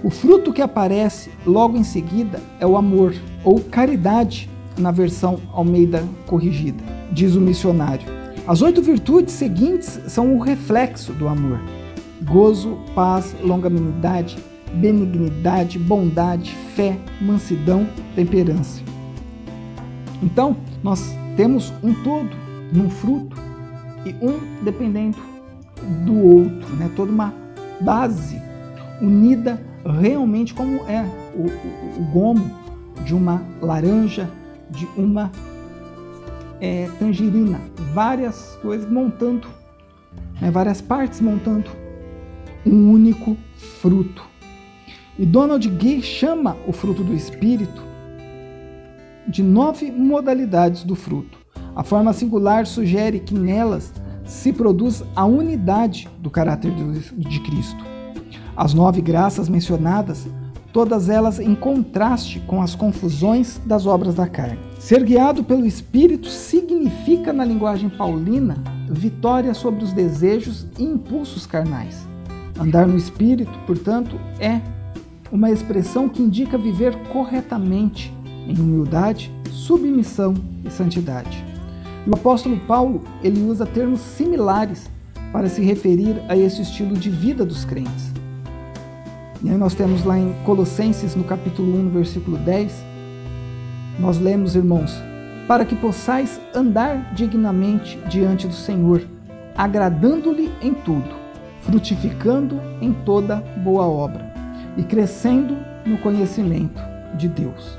O 0.03 0.11
fruto 0.11 0.53
que 0.53 0.61
aparece 0.61 1.31
logo 1.47 1.77
em 1.77 1.85
seguida 1.85 2.41
é 2.59 2.67
o 2.67 2.77
amor, 2.77 3.15
ou 3.45 3.61
caridade, 3.61 4.51
na 4.77 4.91
versão 4.91 5.39
Almeida 5.53 6.03
corrigida, 6.27 6.83
diz 7.13 7.37
o 7.37 7.41
missionário. 7.41 8.24
As 8.47 8.61
oito 8.61 8.83
virtudes 8.83 9.33
seguintes 9.33 9.99
são 10.07 10.37
o 10.37 10.39
reflexo 10.39 11.15
do 11.15 11.27
amor: 11.27 11.59
gozo, 12.23 12.79
paz, 12.95 13.35
longanimidade, 13.43 14.37
benignidade, 14.75 15.79
bondade, 15.79 16.55
fé, 16.77 16.99
mansidão, 17.23 17.89
temperança. 18.15 18.83
Então, 20.23 20.57
nós 20.83 21.17
temos 21.37 21.73
um 21.83 21.95
todo 22.03 22.37
num 22.71 22.91
fruto 22.91 23.35
e 24.05 24.15
um 24.23 24.63
dependendo 24.63 25.17
do 26.05 26.15
outro, 26.15 26.77
né? 26.77 26.91
toda 26.95 27.11
uma 27.11 27.33
base 27.81 28.41
unida 29.01 29.61
realmente 30.01 30.53
como 30.53 30.83
é 30.89 31.03
o, 31.35 31.47
o, 31.47 32.01
o 32.01 32.05
gomo 32.13 32.51
de 33.05 33.15
uma 33.15 33.43
laranja, 33.61 34.29
de 34.71 34.87
uma 34.97 35.31
é, 36.61 36.89
tangerina, 36.99 37.61
várias 37.93 38.59
coisas 38.63 38.91
montando, 38.91 39.47
né, 40.41 40.51
várias 40.51 40.81
partes 40.81 41.21
montando 41.21 41.71
um 42.67 42.91
único 42.91 43.37
fruto. 43.81 44.25
E 45.19 45.25
Donald 45.25 45.69
Gay 45.69 46.03
chama 46.03 46.57
o 46.67 46.73
fruto 46.73 47.05
do 47.05 47.15
Espírito 47.15 47.83
de 49.27 49.43
nove 49.43 49.91
modalidades 49.91 50.85
do 50.85 50.95
fruto. 50.95 51.39
A 51.75 51.83
forma 51.83 52.13
singular 52.13 52.67
sugere 52.67 53.21
que 53.21 53.35
nelas 53.35 53.93
se 54.25 54.53
produz 54.53 55.03
a 55.15 55.25
unidade 55.25 56.09
do 56.19 56.31
caráter 56.31 56.73
de 56.73 57.41
Cristo. 57.41 57.85
As 58.57 58.73
nove 58.73 59.01
graças 59.01 59.49
mencionadas 59.49 60.27
todas 60.75 61.09
elas 61.09 61.39
em 61.39 61.55
contraste 61.55 62.41
com 62.49 62.61
as 62.61 62.75
confusões 62.75 63.61
das 63.65 63.87
obras 63.87 64.17
da 64.17 64.27
carne. 64.27 64.59
Ser 64.77 65.05
guiado 65.05 65.45
pelo 65.45 65.65
Espírito 65.65 66.27
significa, 66.27 67.33
na 67.33 67.45
linguagem 67.45 67.89
paulina, 67.89 68.57
vitória 68.91 69.55
sobre 69.55 69.85
os 69.85 69.93
desejos 69.93 70.67
e 70.77 70.83
impulsos 70.83 71.47
carnais. 71.47 72.09
Andar 72.59 72.89
no 72.89 72.97
Espírito, 72.97 73.57
portanto, 73.69 74.19
é 74.41 74.61
uma 75.31 75.49
expressão 75.49 76.09
que 76.09 76.21
indica 76.21 76.59
viver 76.59 76.97
corretamente, 77.13 78.13
em 78.49 78.59
humildade, 78.59 79.33
submissão 79.53 80.35
e 80.65 80.71
santidade. 80.71 81.45
O 82.05 82.17
apóstolo 82.17 82.59
Paulo 82.67 83.05
ele 83.23 83.41
usa 83.45 83.65
termos 83.65 84.01
similares 84.01 84.91
para 85.33 85.49
se 85.49 85.63
referir 85.63 86.21
a 86.29 86.37
esse 86.37 86.63
estilo 86.63 86.97
de 86.97 87.11
vida 87.11 87.45
dos 87.45 87.65
crentes. 87.65 88.14
Nós 89.45 89.75
temos 89.75 90.05
lá 90.05 90.19
em 90.19 90.35
Colossenses, 90.45 91.15
no 91.15 91.23
capítulo 91.23 91.79
1, 91.79 91.83
no 91.85 91.91
versículo 91.91 92.37
10, 92.39 92.85
nós 94.01 94.19
lemos, 94.19 94.57
irmãos, 94.57 94.95
para 95.47 95.65
que 95.65 95.77
possais 95.77 96.41
andar 96.55 97.15
dignamente 97.15 97.99
diante 98.09 98.47
do 98.47 98.55
Senhor, 98.55 99.03
agradando-lhe 99.55 100.51
em 100.63 100.73
tudo, 100.73 101.15
frutificando 101.61 102.61
em 102.81 102.93
toda 103.05 103.37
boa 103.63 103.87
obra 103.87 104.35
e 104.77 104.83
crescendo 104.83 105.57
no 105.87 105.99
conhecimento 105.99 106.83
de 107.17 107.29
Deus. 107.29 107.79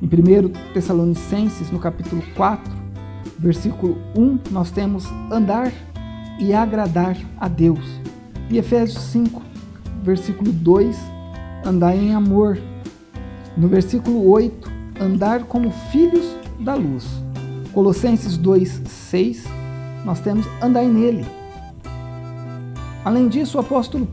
Em 0.00 0.06
1 0.06 0.72
Tessalonicenses, 0.72 1.70
no 1.70 1.78
capítulo 1.78 2.22
4, 2.34 2.72
versículo 3.38 3.98
1, 4.16 4.38
nós 4.50 4.70
temos 4.70 5.06
andar 5.30 5.72
e 6.38 6.54
agradar 6.54 7.16
a 7.38 7.48
Deus. 7.48 8.00
E 8.48 8.58
Efésios 8.58 9.02
5, 9.04 9.53
versículo 10.04 10.52
2, 10.52 10.96
andar 11.64 11.96
em 11.96 12.14
amor. 12.14 12.58
No 13.56 13.66
versículo 13.68 14.28
8, 14.30 14.70
andar 15.00 15.44
como 15.44 15.70
filhos 15.90 16.36
da 16.60 16.74
luz. 16.74 17.06
Colossenses 17.72 18.36
2, 18.36 18.82
6, 18.86 19.44
nós 20.04 20.20
temos 20.20 20.46
andar 20.62 20.84
nele. 20.84 21.24
Além 23.04 23.28
disso, 23.28 23.58
o 23.58 23.60
apóstolo 23.60 24.06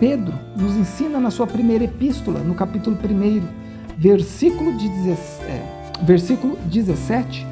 Pedro 0.00 0.32
nos 0.56 0.76
ensina 0.76 1.18
na 1.18 1.30
sua 1.30 1.46
primeira 1.46 1.84
epístola, 1.84 2.40
no 2.40 2.54
capítulo 2.54 2.96
1, 2.96 3.42
versículo, 3.98 4.76
de, 4.76 4.88
é, 5.42 5.94
versículo 6.02 6.56
17, 6.66 7.46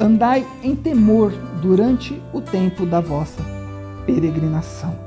andai 0.00 0.46
em 0.62 0.74
temor 0.74 1.32
durante 1.60 2.20
o 2.32 2.40
tempo 2.40 2.86
da 2.86 3.00
vossa 3.00 3.42
peregrinação. 4.06 5.05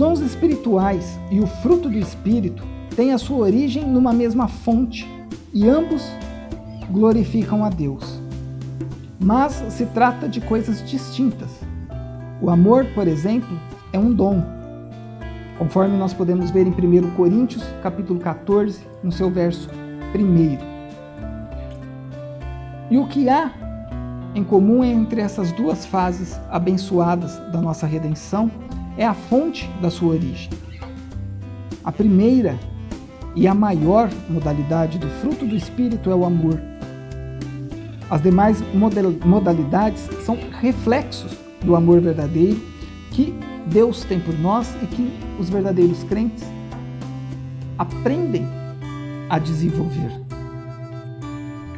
Dons 0.00 0.20
espirituais 0.20 1.20
e 1.30 1.40
o 1.40 1.46
fruto 1.46 1.90
do 1.90 1.98
Espírito 1.98 2.66
têm 2.96 3.12
a 3.12 3.18
sua 3.18 3.36
origem 3.36 3.86
numa 3.86 4.14
mesma 4.14 4.48
fonte 4.48 5.06
e 5.52 5.68
ambos 5.68 6.10
glorificam 6.90 7.62
a 7.66 7.68
Deus. 7.68 8.18
Mas 9.20 9.62
se 9.68 9.84
trata 9.84 10.26
de 10.26 10.40
coisas 10.40 10.82
distintas. 10.88 11.50
O 12.40 12.48
amor, 12.48 12.86
por 12.94 13.06
exemplo, 13.06 13.60
é 13.92 13.98
um 13.98 14.10
dom, 14.10 14.42
conforme 15.58 15.98
nós 15.98 16.14
podemos 16.14 16.50
ver 16.50 16.66
em 16.66 16.70
1 16.70 17.10
Coríntios, 17.10 17.62
capítulo 17.82 18.18
14, 18.18 18.80
no 19.04 19.12
seu 19.12 19.30
verso 19.30 19.68
1. 20.14 20.58
E 22.90 22.96
o 22.96 23.06
que 23.06 23.28
há 23.28 23.52
em 24.34 24.42
comum 24.42 24.82
entre 24.82 25.20
essas 25.20 25.52
duas 25.52 25.84
fases 25.84 26.40
abençoadas 26.48 27.38
da 27.52 27.60
nossa 27.60 27.86
redenção 27.86 28.50
é 28.96 29.06
a 29.06 29.14
fonte 29.14 29.68
da 29.80 29.90
sua 29.90 30.10
origem. 30.10 30.50
A 31.84 31.90
primeira 31.90 32.58
e 33.34 33.46
a 33.46 33.54
maior 33.54 34.10
modalidade 34.28 34.98
do 34.98 35.08
fruto 35.20 35.46
do 35.46 35.56
Espírito 35.56 36.10
é 36.10 36.14
o 36.14 36.24
amor. 36.24 36.60
As 38.10 38.20
demais 38.22 38.62
modalidades 39.24 40.08
são 40.24 40.36
reflexos 40.60 41.36
do 41.62 41.76
amor 41.76 42.00
verdadeiro 42.00 42.60
que 43.12 43.34
Deus 43.66 44.04
tem 44.04 44.18
por 44.18 44.36
nós 44.38 44.74
e 44.82 44.86
que 44.86 45.12
os 45.38 45.48
verdadeiros 45.48 46.02
crentes 46.04 46.44
aprendem 47.78 48.46
a 49.28 49.38
desenvolver. 49.38 50.10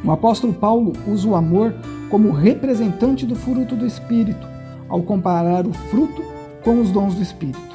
O 0.03 0.11
apóstolo 0.11 0.53
Paulo 0.53 0.93
usa 1.07 1.27
o 1.27 1.35
amor 1.35 1.73
como 2.09 2.31
representante 2.31 3.25
do 3.25 3.35
fruto 3.35 3.75
do 3.75 3.85
Espírito, 3.85 4.45
ao 4.89 5.01
comparar 5.03 5.65
o 5.65 5.73
fruto 5.73 6.32
com 6.63 6.79
os 6.79 6.91
dons 6.91 7.15
do 7.15 7.21
Espírito. 7.21 7.73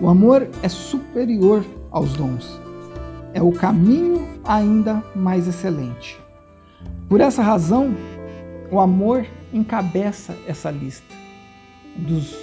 O 0.00 0.08
amor 0.08 0.48
é 0.62 0.68
superior 0.68 1.64
aos 1.90 2.14
dons. 2.14 2.60
É 3.32 3.42
o 3.42 3.52
caminho 3.52 4.26
ainda 4.44 5.02
mais 5.14 5.48
excelente. 5.48 6.20
Por 7.08 7.20
essa 7.20 7.42
razão, 7.42 7.94
o 8.70 8.80
amor 8.80 9.26
encabeça 9.52 10.36
essa 10.46 10.70
lista 10.70 11.14
dos, 11.96 12.36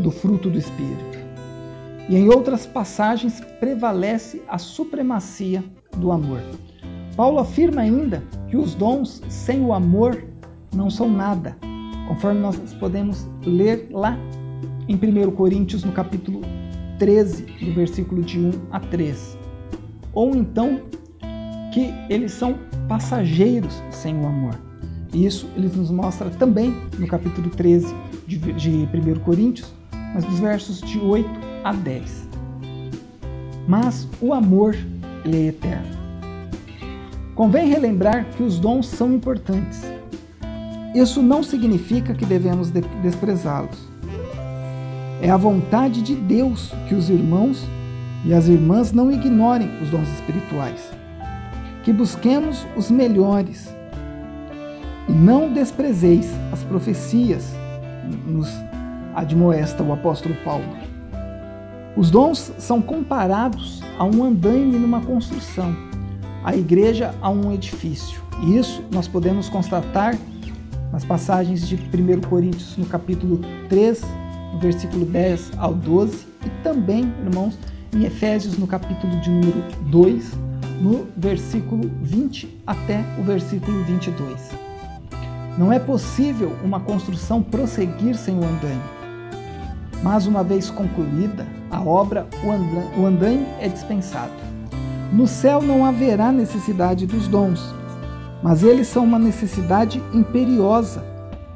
do 0.00 0.10
fruto 0.10 0.50
do 0.50 0.58
Espírito. 0.58 1.18
E 2.08 2.16
em 2.16 2.28
outras 2.28 2.66
passagens 2.66 3.40
prevalece 3.58 4.42
a 4.48 4.58
supremacia 4.58 5.64
do 5.96 6.12
amor. 6.12 6.40
Paulo 7.16 7.38
afirma 7.38 7.80
ainda 7.80 8.22
que 8.48 8.56
os 8.56 8.74
dons 8.74 9.22
sem 9.28 9.64
o 9.64 9.72
amor 9.72 10.24
não 10.74 10.90
são 10.90 11.08
nada, 11.08 11.56
conforme 12.06 12.40
nós 12.40 12.56
podemos 12.74 13.26
ler 13.44 13.88
lá 13.90 14.18
em 14.88 14.94
1 14.94 15.30
Coríntios, 15.32 15.84
no 15.84 15.92
capítulo 15.92 16.42
13, 16.98 17.42
do 17.42 17.72
versículo 17.72 18.22
de 18.22 18.38
1 18.38 18.52
a 18.70 18.80
3. 18.80 19.38
Ou 20.12 20.34
então 20.34 20.82
que 21.72 21.92
eles 22.08 22.32
são 22.32 22.56
passageiros 22.88 23.82
sem 23.90 24.18
o 24.18 24.26
amor. 24.26 24.58
Isso 25.12 25.48
ele 25.56 25.68
nos 25.68 25.90
mostra 25.90 26.30
também 26.30 26.74
no 26.98 27.06
capítulo 27.06 27.50
13 27.50 27.94
de, 28.26 28.38
de 28.52 28.70
1 28.70 29.20
Coríntios, 29.20 29.74
mas 30.14 30.24
dos 30.24 30.38
versos 30.38 30.80
de 30.80 30.98
8 30.98 31.28
a 31.64 31.72
10. 31.72 32.28
Mas 33.68 34.08
o 34.20 34.32
amor 34.32 34.76
ele 35.24 35.36
é 35.36 35.46
eterno. 35.48 35.96
Convém 37.34 37.68
relembrar 37.68 38.24
que 38.36 38.42
os 38.42 38.58
dons 38.58 38.88
são 38.88 39.12
importantes. 39.12 39.82
Isso 40.94 41.22
não 41.22 41.42
significa 41.42 42.14
que 42.14 42.24
devemos 42.24 42.70
desprezá-los. 43.02 43.85
É 45.20 45.30
a 45.30 45.36
vontade 45.36 46.02
de 46.02 46.14
Deus 46.14 46.72
que 46.88 46.94
os 46.94 47.08
irmãos 47.08 47.66
e 48.24 48.34
as 48.34 48.48
irmãs 48.48 48.92
não 48.92 49.10
ignorem 49.10 49.70
os 49.82 49.88
dons 49.88 50.08
espirituais, 50.08 50.90
que 51.84 51.92
busquemos 51.92 52.66
os 52.76 52.90
melhores 52.90 53.74
e 55.08 55.12
não 55.12 55.52
desprezeis 55.52 56.28
as 56.52 56.62
profecias, 56.64 57.54
nos 58.26 58.48
admoesta 59.14 59.82
o 59.82 59.92
apóstolo 59.92 60.34
Paulo. 60.44 60.66
Os 61.96 62.10
dons 62.10 62.52
são 62.58 62.82
comparados 62.82 63.80
a 63.98 64.04
um 64.04 64.22
andaime 64.22 64.78
numa 64.78 65.00
construção, 65.00 65.74
a 66.44 66.54
igreja 66.54 67.14
a 67.22 67.30
um 67.30 67.52
edifício. 67.52 68.20
E 68.42 68.58
isso 68.58 68.84
nós 68.92 69.08
podemos 69.08 69.48
constatar 69.48 70.14
nas 70.92 71.04
passagens 71.04 71.66
de 71.66 71.76
1 71.76 72.20
Coríntios, 72.28 72.76
no 72.76 72.84
capítulo 72.84 73.40
3, 73.68 74.02
no 74.02 74.25
versículo 74.58 75.04
10 75.04 75.52
ao 75.58 75.74
12, 75.74 76.26
e 76.44 76.50
também, 76.62 77.12
irmãos, 77.24 77.58
em 77.94 78.04
Efésios, 78.04 78.58
no 78.58 78.66
capítulo 78.66 79.20
de 79.20 79.30
número 79.30 79.64
2, 79.90 80.32
no 80.80 81.06
versículo 81.16 81.90
20 82.02 82.62
até 82.66 83.04
o 83.18 83.22
versículo 83.22 83.82
22. 83.84 84.50
Não 85.56 85.72
é 85.72 85.78
possível 85.78 86.54
uma 86.62 86.80
construção 86.80 87.42
prosseguir 87.42 88.16
sem 88.16 88.34
o 88.34 88.44
andaime. 88.44 88.82
Mas 90.02 90.26
uma 90.26 90.44
vez 90.44 90.68
concluída 90.70 91.46
a 91.70 91.80
obra, 91.80 92.26
o 92.96 93.06
andaime 93.06 93.46
é 93.58 93.68
dispensado. 93.68 94.32
No 95.12 95.26
céu 95.26 95.62
não 95.62 95.84
haverá 95.84 96.30
necessidade 96.30 97.06
dos 97.06 97.26
dons, 97.26 97.74
mas 98.42 98.62
eles 98.62 98.86
são 98.86 99.04
uma 99.04 99.18
necessidade 99.18 100.02
imperiosa 100.12 101.02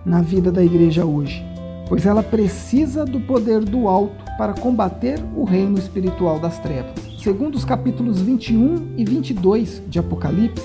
na 0.05 0.23
vida 0.23 0.51
da 0.51 0.65
igreja 0.65 1.05
hoje, 1.05 1.45
pois 1.91 2.07
ela 2.07 2.23
precisa 2.23 3.05
do 3.05 3.21
poder 3.21 3.65
do 3.65 3.89
alto 3.89 4.25
para 4.39 4.55
combater 4.55 5.19
o 5.35 5.43
reino 5.43 5.77
espiritual 5.77 6.39
das 6.39 6.57
trevas. 6.61 6.95
Segundo 7.21 7.57
os 7.57 7.65
capítulos 7.65 8.23
21 8.23 8.95
e 8.97 9.05
22 9.05 9.83
de 9.89 9.99
Apocalipse, 9.99 10.65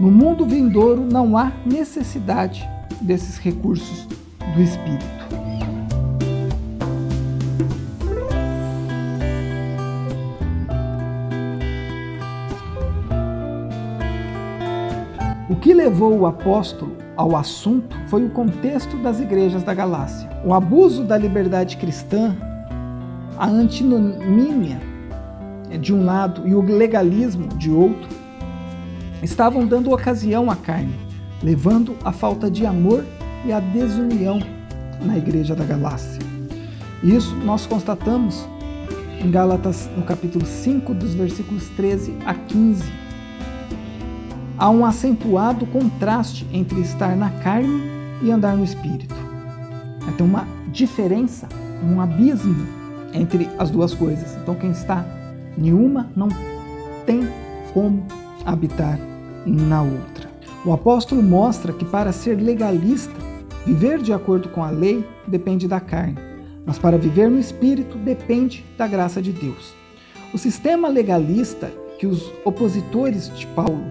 no 0.00 0.10
mundo 0.10 0.46
vindouro 0.46 1.02
não 1.02 1.36
há 1.36 1.52
necessidade 1.66 2.66
desses 3.02 3.36
recursos 3.36 4.08
do 4.54 4.62
espírito. 4.62 5.04
O 15.50 15.56
que 15.56 15.74
levou 15.74 16.20
o 16.20 16.26
apóstolo 16.26 17.03
ao 17.16 17.36
assunto 17.36 17.96
foi 18.08 18.24
o 18.24 18.30
contexto 18.30 18.96
das 18.98 19.20
igrejas 19.20 19.62
da 19.62 19.72
Galácia. 19.72 20.28
O 20.44 20.52
abuso 20.52 21.04
da 21.04 21.16
liberdade 21.16 21.76
cristã, 21.76 22.36
a 23.38 23.46
antinomínia 23.46 24.80
de 25.80 25.92
um 25.92 26.04
lado 26.04 26.46
e 26.46 26.54
o 26.54 26.60
legalismo 26.60 27.48
de 27.48 27.70
outro, 27.70 28.08
estavam 29.22 29.66
dando 29.66 29.92
ocasião 29.92 30.50
à 30.50 30.56
carne, 30.56 30.94
levando 31.42 31.96
à 32.04 32.12
falta 32.12 32.50
de 32.50 32.66
amor 32.66 33.04
e 33.44 33.52
à 33.52 33.60
desunião 33.60 34.40
na 35.00 35.16
igreja 35.16 35.54
da 35.54 35.64
Galácia. 35.64 36.20
Isso 37.02 37.34
nós 37.36 37.66
constatamos 37.66 38.48
em 39.20 39.30
Gálatas, 39.30 39.88
no 39.96 40.04
capítulo 40.04 40.44
5, 40.44 40.94
dos 40.94 41.14
versículos 41.14 41.68
13 41.70 42.14
a 42.26 42.34
15. 42.34 43.03
Há 44.64 44.70
um 44.70 44.86
acentuado 44.86 45.66
contraste 45.66 46.46
entre 46.50 46.80
estar 46.80 47.14
na 47.14 47.28
carne 47.28 47.82
e 48.22 48.30
andar 48.30 48.56
no 48.56 48.64
espírito. 48.64 49.14
Tem 50.16 50.26
uma 50.26 50.48
diferença, 50.72 51.46
um 51.82 52.00
abismo 52.00 52.66
entre 53.12 53.46
as 53.58 53.68
duas 53.68 53.92
coisas. 53.92 54.34
Então, 54.40 54.54
quem 54.54 54.70
está 54.70 55.04
em 55.58 55.70
uma 55.70 56.10
não 56.16 56.28
tem 57.04 57.28
como 57.74 58.06
habitar 58.46 58.98
na 59.44 59.82
outra. 59.82 60.30
O 60.64 60.72
apóstolo 60.72 61.22
mostra 61.22 61.70
que 61.70 61.84
para 61.84 62.10
ser 62.10 62.40
legalista, 62.40 63.12
viver 63.66 64.00
de 64.00 64.14
acordo 64.14 64.48
com 64.48 64.64
a 64.64 64.70
lei 64.70 65.06
depende 65.28 65.68
da 65.68 65.78
carne, 65.78 66.16
mas 66.64 66.78
para 66.78 66.96
viver 66.96 67.30
no 67.30 67.38
espírito 67.38 67.98
depende 67.98 68.64
da 68.78 68.86
graça 68.86 69.20
de 69.20 69.30
Deus. 69.30 69.74
O 70.32 70.38
sistema 70.38 70.88
legalista 70.88 71.70
que 71.98 72.06
os 72.06 72.32
opositores 72.46 73.30
de 73.36 73.46
Paulo, 73.48 73.84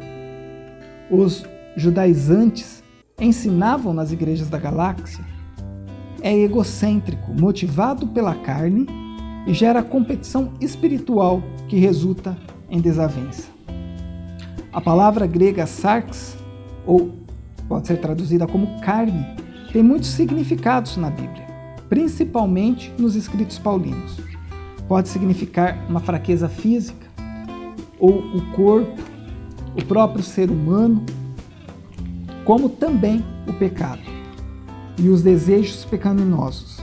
os 1.09 1.43
judaizantes, 1.75 2.83
ensinavam 3.19 3.93
nas 3.93 4.11
igrejas 4.11 4.49
da 4.49 4.57
galáxia 4.57 5.23
é 6.23 6.33
egocêntrico, 6.33 7.33
motivado 7.37 8.07
pela 8.07 8.33
carne 8.33 8.87
e 9.45 9.53
gera 9.53 9.83
competição 9.83 10.53
espiritual 10.61 11.43
que 11.67 11.75
resulta 11.75 12.37
em 12.69 12.79
desavença. 12.79 13.49
A 14.71 14.79
palavra 14.79 15.27
grega 15.27 15.67
sarx, 15.67 16.37
ou 16.87 17.11
pode 17.67 17.87
ser 17.87 17.97
traduzida 17.97 18.47
como 18.47 18.79
carne, 18.79 19.25
tem 19.73 19.83
muitos 19.83 20.09
significados 20.09 20.95
na 20.95 21.09
Bíblia, 21.09 21.45
principalmente 21.89 22.91
nos 22.97 23.15
escritos 23.15 23.59
paulinos. 23.59 24.17
Pode 24.87 25.09
significar 25.09 25.77
uma 25.89 25.99
fraqueza 25.99 26.47
física, 26.47 27.05
ou 27.99 28.17
o 28.17 28.41
corpo, 28.53 29.01
o 29.75 29.83
próprio 29.85 30.23
ser 30.23 30.49
humano, 30.49 31.03
como 32.45 32.69
também 32.69 33.23
o 33.47 33.53
pecado 33.53 34.01
e 34.97 35.09
os 35.09 35.23
desejos 35.23 35.85
pecaminosos. 35.85 36.79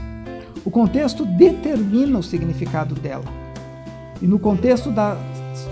O 0.65 0.69
contexto 0.69 1.25
determina 1.25 2.19
o 2.19 2.23
significado 2.23 2.93
dela. 2.95 3.25
E 4.21 4.27
no 4.27 4.37
contexto 4.37 4.91
das 4.91 5.17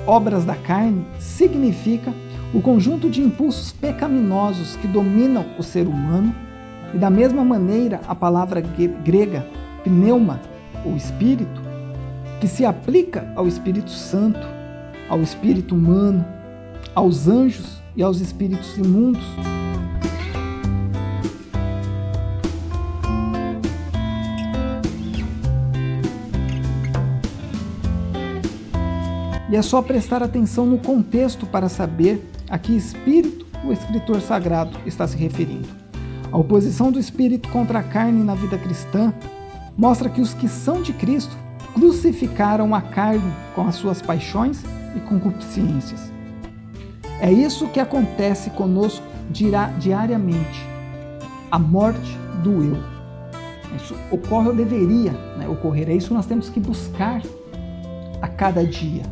obras 0.07 0.45
da 0.45 0.55
carne, 0.55 1.05
significa 1.19 2.13
o 2.53 2.61
conjunto 2.61 3.09
de 3.09 3.21
impulsos 3.21 3.71
pecaminosos 3.71 4.75
que 4.77 4.87
dominam 4.87 5.45
o 5.57 5.63
ser 5.63 5.87
humano, 5.87 6.33
e 6.93 6.97
da 6.97 7.09
mesma 7.09 7.45
maneira 7.45 8.01
a 8.07 8.15
palavra 8.15 8.61
grega 9.03 9.45
pneuma, 9.83 10.39
ou 10.83 10.95
espírito, 10.95 11.61
que 12.39 12.47
se 12.47 12.65
aplica 12.65 13.31
ao 13.35 13.47
Espírito 13.47 13.91
Santo, 13.91 14.39
ao 15.09 15.21
espírito 15.21 15.75
humano, 15.75 16.25
aos 16.95 17.27
anjos 17.27 17.81
e 17.95 18.03
aos 18.03 18.19
espíritos 18.19 18.77
imundos. 18.77 19.23
E 29.49 29.55
é 29.55 29.61
só 29.63 29.81
prestar 29.81 30.21
atenção 30.21 30.65
no 30.65 30.77
contexto 30.77 31.47
para 31.47 31.67
saber 31.67 32.23
a 32.49 32.59
que 32.59 32.75
espírito 32.75 33.47
o 33.65 33.73
escritor 33.73 34.21
sagrado 34.21 34.77
está 34.85 35.07
se 35.07 35.17
referindo. 35.17 35.67
A 36.31 36.37
oposição 36.37 36.91
do 36.91 36.99
espírito 36.99 37.49
contra 37.49 37.79
a 37.79 37.83
carne 37.83 38.23
na 38.23 38.35
vida 38.35 38.57
cristã 38.57 39.11
mostra 39.75 40.09
que 40.09 40.21
os 40.21 40.33
que 40.35 40.47
são 40.47 40.81
de 40.81 40.93
Cristo 40.93 41.35
crucificaram 41.73 42.75
a 42.75 42.81
carne 42.81 43.33
com 43.55 43.67
as 43.67 43.75
suas 43.75 44.01
paixões 44.01 44.63
e 44.95 44.99
concupiscências. 44.99 46.18
É 47.21 47.31
isso 47.31 47.67
que 47.67 47.79
acontece 47.79 48.49
conosco 48.51 49.05
diariamente. 49.29 50.65
A 51.51 51.59
morte 51.59 52.17
do 52.43 52.63
eu. 52.63 52.77
Isso 53.75 53.95
ocorre 54.11 54.49
ou 54.49 54.55
deveria 54.55 55.11
né, 55.37 55.47
ocorrer. 55.47 55.89
É 55.89 55.93
isso 55.93 56.09
que 56.09 56.13
nós 56.13 56.25
temos 56.25 56.49
que 56.49 56.59
buscar 56.59 57.21
a 58.21 58.27
cada 58.27 58.65
dia 58.65 59.03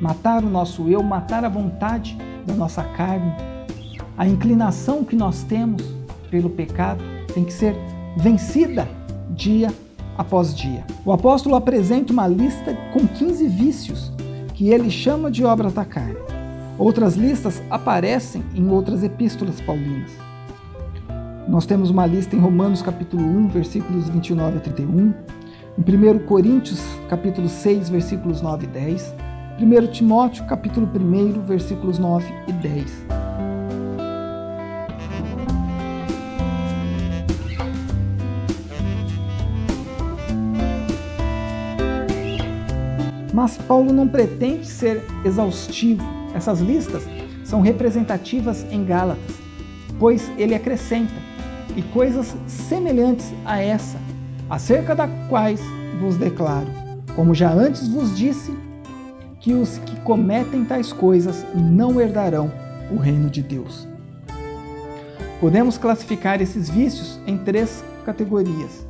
matar 0.00 0.44
o 0.44 0.50
nosso 0.50 0.88
eu, 0.88 1.02
matar 1.02 1.44
a 1.44 1.48
vontade 1.48 2.16
da 2.46 2.54
nossa 2.54 2.82
carne. 2.82 3.32
A 4.16 4.26
inclinação 4.26 5.04
que 5.04 5.16
nós 5.16 5.42
temos 5.44 5.82
pelo 6.30 6.50
pecado 6.50 7.02
tem 7.32 7.44
que 7.44 7.52
ser 7.52 7.74
vencida 8.16 8.88
dia 9.30 9.72
após 10.16 10.54
dia. 10.54 10.84
O 11.04 11.12
apóstolo 11.12 11.56
apresenta 11.56 12.12
uma 12.12 12.28
lista 12.28 12.76
com 12.92 13.06
15 13.06 13.48
vícios 13.48 14.12
que 14.52 14.68
ele 14.68 14.90
chama 14.90 15.30
de 15.30 15.44
obras 15.44 15.72
da 15.72 15.84
carne. 15.84 16.18
Outras 16.78 17.14
listas 17.14 17.62
aparecem 17.70 18.42
em 18.54 18.68
outras 18.68 19.04
epístolas 19.04 19.60
paulinas. 19.60 20.10
Nós 21.48 21.66
temos 21.66 21.90
uma 21.90 22.04
lista 22.04 22.34
em 22.34 22.40
Romanos 22.40 22.82
capítulo 22.82 23.22
1, 23.22 23.48
versículos 23.48 24.08
29 24.08 24.56
a 24.56 24.60
31, 24.60 25.14
em 25.78 26.12
1 26.12 26.18
Coríntios 26.26 26.80
capítulo 27.08 27.48
6, 27.48 27.90
versículos 27.90 28.42
9 28.42 28.64
e 28.64 28.68
10, 28.68 29.14
1 29.60 29.86
Timóteo, 29.92 30.44
capítulo 30.46 30.88
1, 30.92 31.42
versículos 31.42 31.98
9 31.98 32.26
e 32.48 32.52
10. 32.52 33.23
Mas 43.34 43.56
Paulo 43.56 43.92
não 43.92 44.06
pretende 44.06 44.64
ser 44.64 45.02
exaustivo. 45.24 46.04
Essas 46.36 46.60
listas 46.60 47.02
são 47.42 47.60
representativas 47.60 48.64
em 48.70 48.84
Gálatas, 48.84 49.34
pois 49.98 50.30
ele 50.38 50.54
acrescenta 50.54 51.12
e 51.74 51.82
coisas 51.82 52.36
semelhantes 52.46 53.34
a 53.44 53.60
essa, 53.60 53.98
acerca 54.48 54.94
das 54.94 55.10
quais 55.28 55.60
vos 56.00 56.16
declaro, 56.16 56.68
como 57.16 57.34
já 57.34 57.52
antes 57.52 57.88
vos 57.88 58.16
disse, 58.16 58.56
que 59.40 59.52
os 59.52 59.78
que 59.78 60.00
cometem 60.02 60.64
tais 60.64 60.92
coisas 60.92 61.44
não 61.56 62.00
herdarão 62.00 62.52
o 62.88 62.96
reino 62.96 63.28
de 63.28 63.42
Deus. 63.42 63.88
Podemos 65.40 65.76
classificar 65.76 66.40
esses 66.40 66.70
vícios 66.70 67.18
em 67.26 67.36
três 67.36 67.84
categorias: 68.06 68.86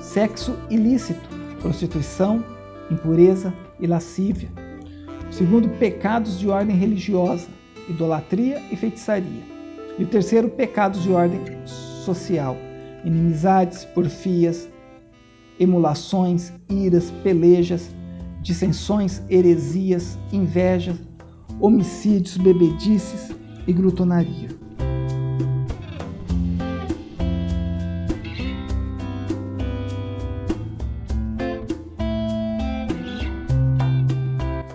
sexo 0.00 0.56
ilícito, 0.70 1.28
prostituição, 1.60 2.42
impureza 2.90 3.52
e 3.80 3.86
lascívia. 3.86 4.48
Segundo, 5.30 5.68
pecados 5.78 6.38
de 6.38 6.48
ordem 6.48 6.76
religiosa, 6.76 7.48
idolatria 7.88 8.60
e 8.70 8.76
feitiçaria. 8.76 9.42
E 9.98 10.04
o 10.04 10.06
terceiro, 10.06 10.48
pecados 10.48 11.02
de 11.02 11.12
ordem 11.12 11.40
social, 11.66 12.56
inimizades, 13.04 13.84
porfias, 13.84 14.68
emulações, 15.58 16.52
iras, 16.68 17.10
pelejas, 17.22 17.94
dissensões, 18.42 19.22
heresias, 19.28 20.18
inveja, 20.32 20.96
homicídios, 21.60 22.36
bebedices 22.36 23.34
e 23.66 23.72
glutonaria. 23.72 24.65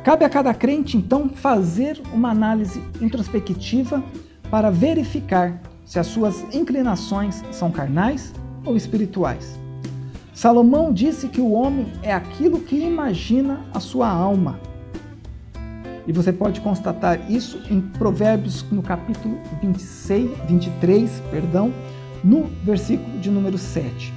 Cabe 0.03 0.25
a 0.25 0.29
cada 0.29 0.51
crente, 0.51 0.97
então, 0.97 1.29
fazer 1.29 2.01
uma 2.11 2.31
análise 2.31 2.81
introspectiva 2.99 4.03
para 4.49 4.71
verificar 4.71 5.61
se 5.85 5.99
as 5.99 6.07
suas 6.07 6.43
inclinações 6.55 7.43
são 7.51 7.71
carnais 7.71 8.33
ou 8.65 8.75
espirituais. 8.75 9.59
Salomão 10.33 10.91
disse 10.91 11.27
que 11.27 11.39
o 11.39 11.51
homem 11.51 11.85
é 12.01 12.11
aquilo 12.11 12.61
que 12.61 12.75
imagina 12.75 13.61
a 13.71 13.79
sua 13.79 14.09
alma. 14.09 14.59
E 16.07 16.11
você 16.11 16.33
pode 16.33 16.61
constatar 16.61 17.31
isso 17.31 17.61
em 17.69 17.79
Provérbios 17.79 18.65
no 18.71 18.81
capítulo 18.81 19.37
26, 19.61 20.31
23, 20.47 21.21
perdão, 21.29 21.71
no 22.23 22.45
versículo 22.63 23.19
de 23.19 23.29
número 23.29 23.57
7. 23.57 24.11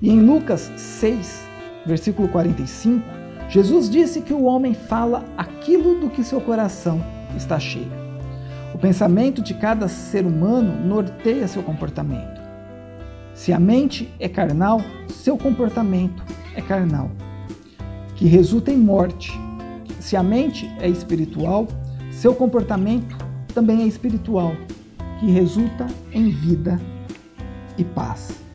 E 0.00 0.08
em 0.08 0.20
Lucas 0.20 0.72
6, 0.74 1.46
versículo 1.84 2.28
45, 2.28 3.25
Jesus 3.48 3.88
disse 3.88 4.20
que 4.20 4.32
o 4.32 4.44
homem 4.44 4.74
fala 4.74 5.24
aquilo 5.36 6.00
do 6.00 6.10
que 6.10 6.24
seu 6.24 6.40
coração 6.40 7.00
está 7.36 7.58
cheio. 7.58 7.90
O 8.74 8.78
pensamento 8.78 9.40
de 9.40 9.54
cada 9.54 9.88
ser 9.88 10.26
humano 10.26 10.84
norteia 10.84 11.46
seu 11.46 11.62
comportamento. 11.62 12.40
Se 13.32 13.52
a 13.52 13.60
mente 13.60 14.12
é 14.18 14.28
carnal, 14.28 14.80
seu 15.08 15.38
comportamento 15.38 16.22
é 16.54 16.60
carnal, 16.60 17.10
que 18.16 18.26
resulta 18.26 18.72
em 18.72 18.78
morte. 18.78 19.32
Se 20.00 20.16
a 20.16 20.22
mente 20.22 20.70
é 20.80 20.88
espiritual, 20.88 21.68
seu 22.10 22.34
comportamento 22.34 23.16
também 23.54 23.82
é 23.82 23.86
espiritual, 23.86 24.54
que 25.20 25.30
resulta 25.30 25.86
em 26.12 26.30
vida 26.30 26.80
e 27.78 27.84
paz. 27.84 28.45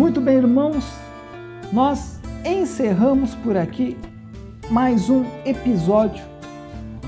Muito 0.00 0.18
bem, 0.18 0.38
irmãos, 0.38 0.82
nós 1.70 2.18
encerramos 2.42 3.34
por 3.34 3.54
aqui 3.54 3.98
mais 4.70 5.10
um 5.10 5.26
episódio 5.44 6.24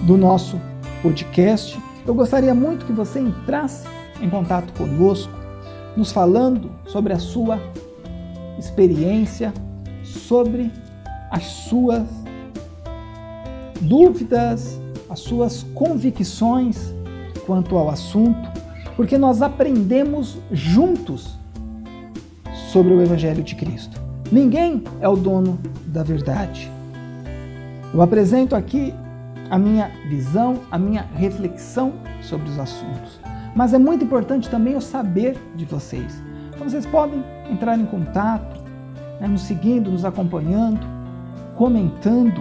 do 0.02 0.18
nosso 0.18 0.60
podcast. 1.00 1.80
Eu 2.06 2.14
gostaria 2.14 2.54
muito 2.54 2.84
que 2.84 2.92
você 2.92 3.18
entrasse 3.18 3.88
em 4.20 4.28
contato 4.28 4.74
conosco, 4.74 5.32
nos 5.96 6.12
falando 6.12 6.70
sobre 6.84 7.14
a 7.14 7.18
sua 7.18 7.58
experiência, 8.58 9.54
sobre 10.04 10.70
as 11.30 11.44
suas 11.44 12.06
dúvidas, 13.80 14.78
as 15.08 15.20
suas 15.20 15.62
convicções 15.74 16.94
quanto 17.46 17.74
ao 17.74 17.88
assunto, 17.88 18.50
porque 18.96 19.16
nós 19.16 19.40
aprendemos 19.40 20.36
juntos 20.50 21.40
sobre 22.72 22.94
o 22.94 23.02
Evangelho 23.02 23.42
de 23.42 23.54
Cristo. 23.54 24.00
Ninguém 24.32 24.82
é 24.98 25.06
o 25.06 25.14
dono 25.14 25.58
da 25.86 26.02
verdade. 26.02 26.70
Eu 27.92 28.00
apresento 28.00 28.56
aqui 28.56 28.94
a 29.50 29.58
minha 29.58 29.90
visão, 30.08 30.60
a 30.70 30.78
minha 30.78 31.06
reflexão 31.14 31.92
sobre 32.22 32.48
os 32.48 32.58
assuntos. 32.58 33.20
Mas 33.54 33.74
é 33.74 33.78
muito 33.78 34.02
importante 34.02 34.48
também 34.48 34.72
eu 34.72 34.80
saber 34.80 35.36
de 35.54 35.66
vocês. 35.66 36.22
Então 36.54 36.66
vocês 36.66 36.86
podem 36.86 37.22
entrar 37.50 37.78
em 37.78 37.84
contato, 37.84 38.64
né, 39.20 39.28
nos 39.28 39.42
seguindo, 39.42 39.90
nos 39.90 40.06
acompanhando, 40.06 40.80
comentando 41.54 42.40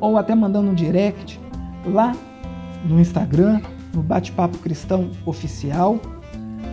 ou 0.00 0.16
até 0.16 0.32
mandando 0.32 0.70
um 0.70 0.74
direct 0.74 1.40
lá 1.84 2.14
no 2.84 3.00
Instagram, 3.00 3.60
no 3.92 4.00
Bate-Papo 4.00 4.58
Cristão 4.58 5.10
Oficial. 5.26 5.98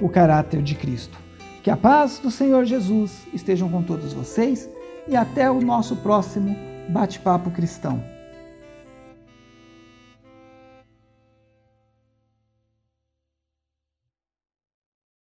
o 0.00 0.08
caráter 0.08 0.62
de 0.62 0.74
Cristo. 0.74 1.18
Que 1.62 1.70
a 1.70 1.76
paz 1.76 2.18
do 2.18 2.30
Senhor 2.30 2.64
Jesus 2.64 3.26
estejam 3.32 3.68
com 3.68 3.82
todos 3.82 4.12
vocês 4.12 4.68
e 5.06 5.14
até 5.14 5.50
o 5.50 5.60
nosso 5.60 5.96
próximo 5.96 6.56
bate-papo 6.88 7.50
cristão. 7.50 8.11